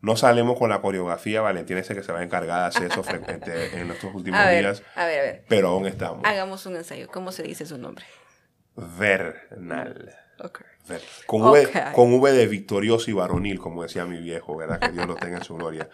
No 0.00 0.16
salimos 0.16 0.56
con 0.56 0.70
la 0.70 0.80
coreografía, 0.80 1.40
Valentina 1.40 1.80
ese 1.80 1.96
que 1.96 2.04
se 2.04 2.12
va 2.12 2.20
a 2.20 2.22
encargar 2.22 2.60
de 2.60 2.66
hacer 2.66 2.92
eso 2.92 3.02
frecuente 3.02 3.76
en 3.80 3.88
nuestros 3.88 4.14
últimos 4.14 4.48
días. 4.48 4.80
A 4.94 5.06
ver, 5.06 5.18
a 5.18 5.22
ver. 5.24 5.44
Pero 5.48 5.70
aún 5.70 5.88
estamos. 5.88 6.24
Hagamos 6.24 6.66
un 6.66 6.76
ensayo. 6.76 7.08
¿Cómo 7.08 7.32
se 7.32 7.42
dice 7.42 7.66
su 7.66 7.78
nombre? 7.78 8.04
Vernal. 8.76 10.14
Con, 11.26 11.42
v, 11.50 11.68
con 11.94 12.12
V 12.14 12.32
de 12.32 12.46
victorioso 12.46 13.10
y 13.10 13.14
varonil, 13.14 13.58
como 13.58 13.82
decía 13.82 14.04
mi 14.04 14.18
viejo, 14.18 14.56
¿verdad? 14.56 14.78
Que 14.78 14.92
Dios 14.92 15.06
lo 15.06 15.14
tenga 15.14 15.38
en 15.38 15.44
su 15.44 15.56
gloria. 15.56 15.88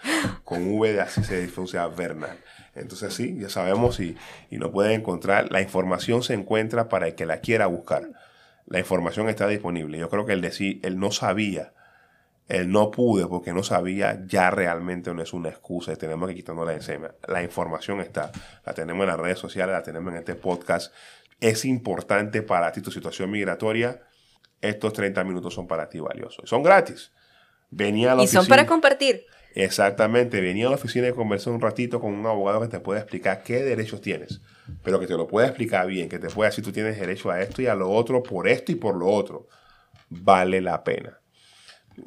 Con 0.45 0.79
V 0.79 0.93
de 0.93 1.01
así 1.01 1.23
se 1.23 1.47
pronuncia 1.47 1.87
Vernal. 1.87 2.39
Entonces 2.75 3.15
sí, 3.15 3.37
ya 3.39 3.49
sabemos 3.49 4.01
y, 4.01 4.17
y 4.51 4.57
lo 4.57 4.73
pueden 4.73 4.93
encontrar. 4.93 5.51
La 5.53 5.61
información 5.61 6.23
se 6.23 6.35
encuentra 6.35 6.89
para 6.89 7.09
el 7.09 7.15
que 7.15 7.27
la 7.27 7.41
quiera 7.41 7.67
buscar. 7.67 8.11
La 8.67 8.79
información 8.79 9.29
está 9.29 9.47
disponible. 9.47 9.99
Yo 9.99 10.09
creo 10.09 10.27
que 10.27 10.33
el 10.33 10.41
decir, 10.41 10.81
él 10.83 10.99
no 10.99 11.13
sabía 11.13 11.73
el 12.51 12.73
no 12.73 12.91
pude 12.91 13.29
porque 13.29 13.53
no 13.53 13.63
sabía, 13.63 14.25
ya 14.27 14.51
realmente 14.51 15.15
no 15.15 15.23
es 15.23 15.33
una 15.33 15.51
excusa 15.51 15.93
y 15.93 15.97
tenemos 15.97 16.29
que 16.29 16.35
quitarnos 16.35 16.67
la 16.67 16.75
encima. 16.75 17.15
La 17.29 17.45
información 17.45 18.01
está, 18.01 18.33
la 18.67 18.75
tenemos 18.75 19.05
en 19.05 19.09
las 19.11 19.21
redes 19.21 19.39
sociales, 19.39 19.73
la 19.73 19.85
tenemos 19.85 20.13
en 20.13 20.19
este 20.19 20.35
podcast. 20.35 20.93
Es 21.39 21.65
importante 21.65 22.43
para 22.43 22.73
ti 22.73 22.83
tu 22.83 22.91
situación 22.91 23.31
migratoria. 23.31 24.03
Estos 24.61 24.93
30 24.93 25.25
minutos 25.25 25.55
son 25.55 25.67
para 25.67 25.89
ti 25.89 26.01
valiosos. 26.01 26.49
Son 26.49 26.63
gratis. 26.63 27.13
Venía 27.71 28.13
a 28.13 28.15
la 28.17 28.23
y 28.23 28.27
son 28.27 28.47
para 28.47 28.67
compartir. 28.67 29.27
Exactamente. 29.55 30.41
Venía 30.41 30.67
a 30.67 30.71
la 30.71 30.77
oficina 30.77 31.09
y 31.09 31.13
conversé 31.13 31.51
un 31.51 31.61
ratito 31.61 32.01
con 32.01 32.13
un 32.13 32.27
abogado 32.27 32.61
que 32.61 32.69
te 32.69 32.81
puede 32.81 33.01
explicar 33.01 33.43
qué 33.43 33.63
derechos 33.63 34.01
tienes. 34.01 34.41
Pero 34.83 35.01
que 35.01 35.07
te 35.07 35.15
lo 35.15 35.27
pueda 35.27 35.47
explicar 35.47 35.87
bien, 35.87 36.09
que 36.09 36.19
te 36.19 36.29
pueda 36.29 36.51
decir 36.51 36.65
tú 36.65 36.73
tienes 36.73 36.99
derecho 36.99 37.31
a 37.31 37.41
esto 37.41 37.63
y 37.63 37.67
a 37.67 37.75
lo 37.75 37.91
otro, 37.91 38.23
por 38.23 38.49
esto 38.49 38.73
y 38.73 38.77
por 38.77 38.97
lo 38.97 39.09
otro. 39.09 39.49
Vale 40.09 40.61
la 40.61 40.85
pena 40.85 41.21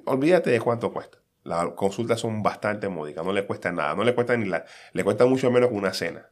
olvídate 0.06 0.50
de 0.50 0.60
cuánto 0.60 0.92
cuesta. 0.92 1.18
Las 1.44 1.70
consultas 1.72 2.20
son 2.20 2.42
bastante 2.42 2.88
módicas, 2.88 3.26
no 3.26 3.34
le 3.34 3.46
cuesta 3.46 3.72
nada, 3.72 3.96
no 3.96 4.04
le 4.04 4.16
cuesta 4.16 4.38
ni 4.38 4.46
la, 4.46 4.63
le 4.94 5.04
cuesta 5.04 5.26
mucho 5.26 5.52
menos 5.52 5.70
que 5.70 5.76
una 5.76 5.94
cena. 5.94 6.30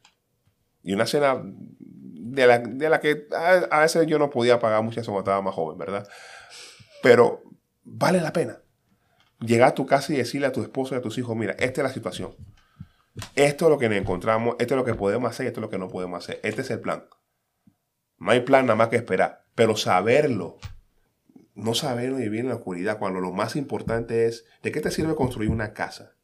Y 0.83 0.93
una 0.93 1.05
cena 1.05 1.43
de 2.23 2.47
la, 2.47 2.59
de 2.59 2.89
la 2.89 2.99
que 2.99 3.27
a, 3.35 3.79
veces 3.79 4.05
yo 4.05 4.19
no 4.19 4.29
podía 4.29 4.59
pagar 4.59 4.83
mucho 4.83 5.01
cuando 5.03 5.19
estaba 5.19 5.41
más 5.41 5.55
joven, 5.55 5.77
¿verdad? 5.77 6.07
Pero 7.01 7.41
vale 7.83 8.21
la 8.21 8.31
pena. 8.31 8.59
Llegar 9.39 9.69
a 9.69 9.75
tu 9.75 9.87
casa 9.87 10.13
y 10.13 10.17
decirle 10.17 10.47
a 10.47 10.51
tu 10.51 10.61
esposo 10.61 10.93
y 10.93 10.99
a 10.99 11.01
tus 11.01 11.17
hijos, 11.17 11.35
mira, 11.35 11.53
esta 11.53 11.81
es 11.81 11.87
la 11.87 11.93
situación. 11.93 12.35
Esto 13.35 13.65
es 13.65 13.71
lo 13.71 13.77
que 13.79 13.89
nos 13.89 13.97
encontramos, 13.97 14.55
esto 14.59 14.75
es 14.75 14.77
lo 14.77 14.85
que 14.85 14.93
podemos 14.93 15.29
hacer 15.31 15.45
y 15.45 15.47
esto 15.47 15.59
es 15.59 15.63
lo 15.63 15.69
que 15.69 15.79
no 15.79 15.87
podemos 15.87 16.23
hacer. 16.23 16.39
Este 16.43 16.61
es 16.61 16.69
el 16.69 16.79
plan. 16.79 17.05
No 18.19 18.31
hay 18.31 18.41
plan 18.41 18.67
nada 18.67 18.75
más 18.75 18.89
que 18.89 18.97
esperar, 18.97 19.45
pero 19.55 19.75
saberlo 19.75 20.57
no 21.55 21.73
saber 21.73 22.13
vivir 22.13 22.41
en 22.41 22.49
la 22.49 22.55
oscuridad 22.55 22.99
cuando 22.99 23.19
lo 23.19 23.31
más 23.31 23.55
importante 23.55 24.27
es, 24.27 24.45
¿de 24.61 24.71
qué 24.71 24.79
te 24.79 24.91
sirve 24.91 25.15
construir 25.15 25.49
una 25.49 25.73
casa? 25.73 26.15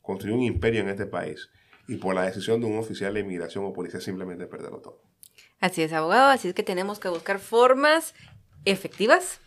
Construir 0.00 0.36
un 0.36 0.42
imperio 0.42 0.80
en 0.80 0.88
este 0.88 1.06
país 1.06 1.50
y 1.88 1.96
por 1.96 2.14
la 2.14 2.22
decisión 2.22 2.60
de 2.60 2.66
un 2.66 2.78
oficial 2.78 3.12
de 3.14 3.20
inmigración 3.20 3.64
o 3.64 3.72
policía 3.72 4.00
simplemente 4.00 4.46
perderlo 4.46 4.80
todo. 4.80 5.11
Así 5.62 5.80
es, 5.80 5.92
abogado, 5.92 6.28
así 6.28 6.48
es 6.48 6.54
que 6.54 6.64
tenemos 6.64 6.98
que 6.98 7.08
buscar 7.08 7.38
formas 7.38 8.16
efectivas, 8.64 9.40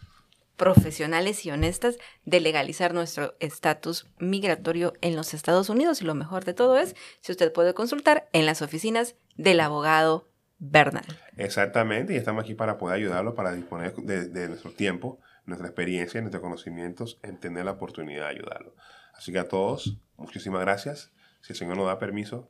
profesionales 0.55 1.45
y 1.45 1.51
honestas 1.51 1.97
de 2.23 2.39
legalizar 2.39 2.93
nuestro 2.93 3.35
estatus 3.41 4.07
migratorio 4.17 4.93
en 5.01 5.17
los 5.17 5.33
Estados 5.33 5.67
Unidos 5.67 6.01
y 6.01 6.05
lo 6.05 6.15
mejor 6.15 6.45
de 6.45 6.53
todo 6.53 6.77
es 6.77 6.95
si 7.19 7.33
usted 7.33 7.51
puede 7.51 7.73
consultar 7.73 8.29
en 8.31 8.45
las 8.45 8.61
oficinas 8.61 9.15
del 9.35 9.59
abogado 9.59 10.29
Bernal. 10.57 11.03
Exactamente, 11.35 12.13
y 12.13 12.15
estamos 12.15 12.45
aquí 12.45 12.55
para 12.55 12.77
poder 12.77 12.95
ayudarlo, 12.95 13.35
para 13.35 13.51
disponer 13.51 13.93
de, 13.95 14.47
nuestro 14.47 14.71
tiempo, 14.71 15.19
nuestra 15.45 15.67
experiencia, 15.67 16.21
nuestros 16.21 16.41
conocimientos, 16.41 17.19
en 17.23 17.41
tener 17.41 17.65
la 17.65 17.71
oportunidad 17.71 18.29
de 18.29 18.35
ayudarlo. 18.37 18.73
Así 19.13 19.33
que 19.33 19.39
a 19.39 19.49
todos, 19.49 19.97
muchísimas 20.15 20.61
gracias. 20.61 21.11
Si 21.41 21.51
el 21.51 21.59
Señor 21.59 21.75
nos 21.75 21.87
da 21.87 21.99
permiso, 21.99 22.49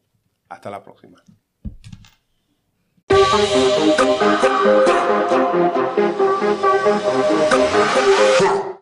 hasta 0.49 0.69
la 0.69 0.83
próxima. 0.83 1.23
Thank 8.37 8.74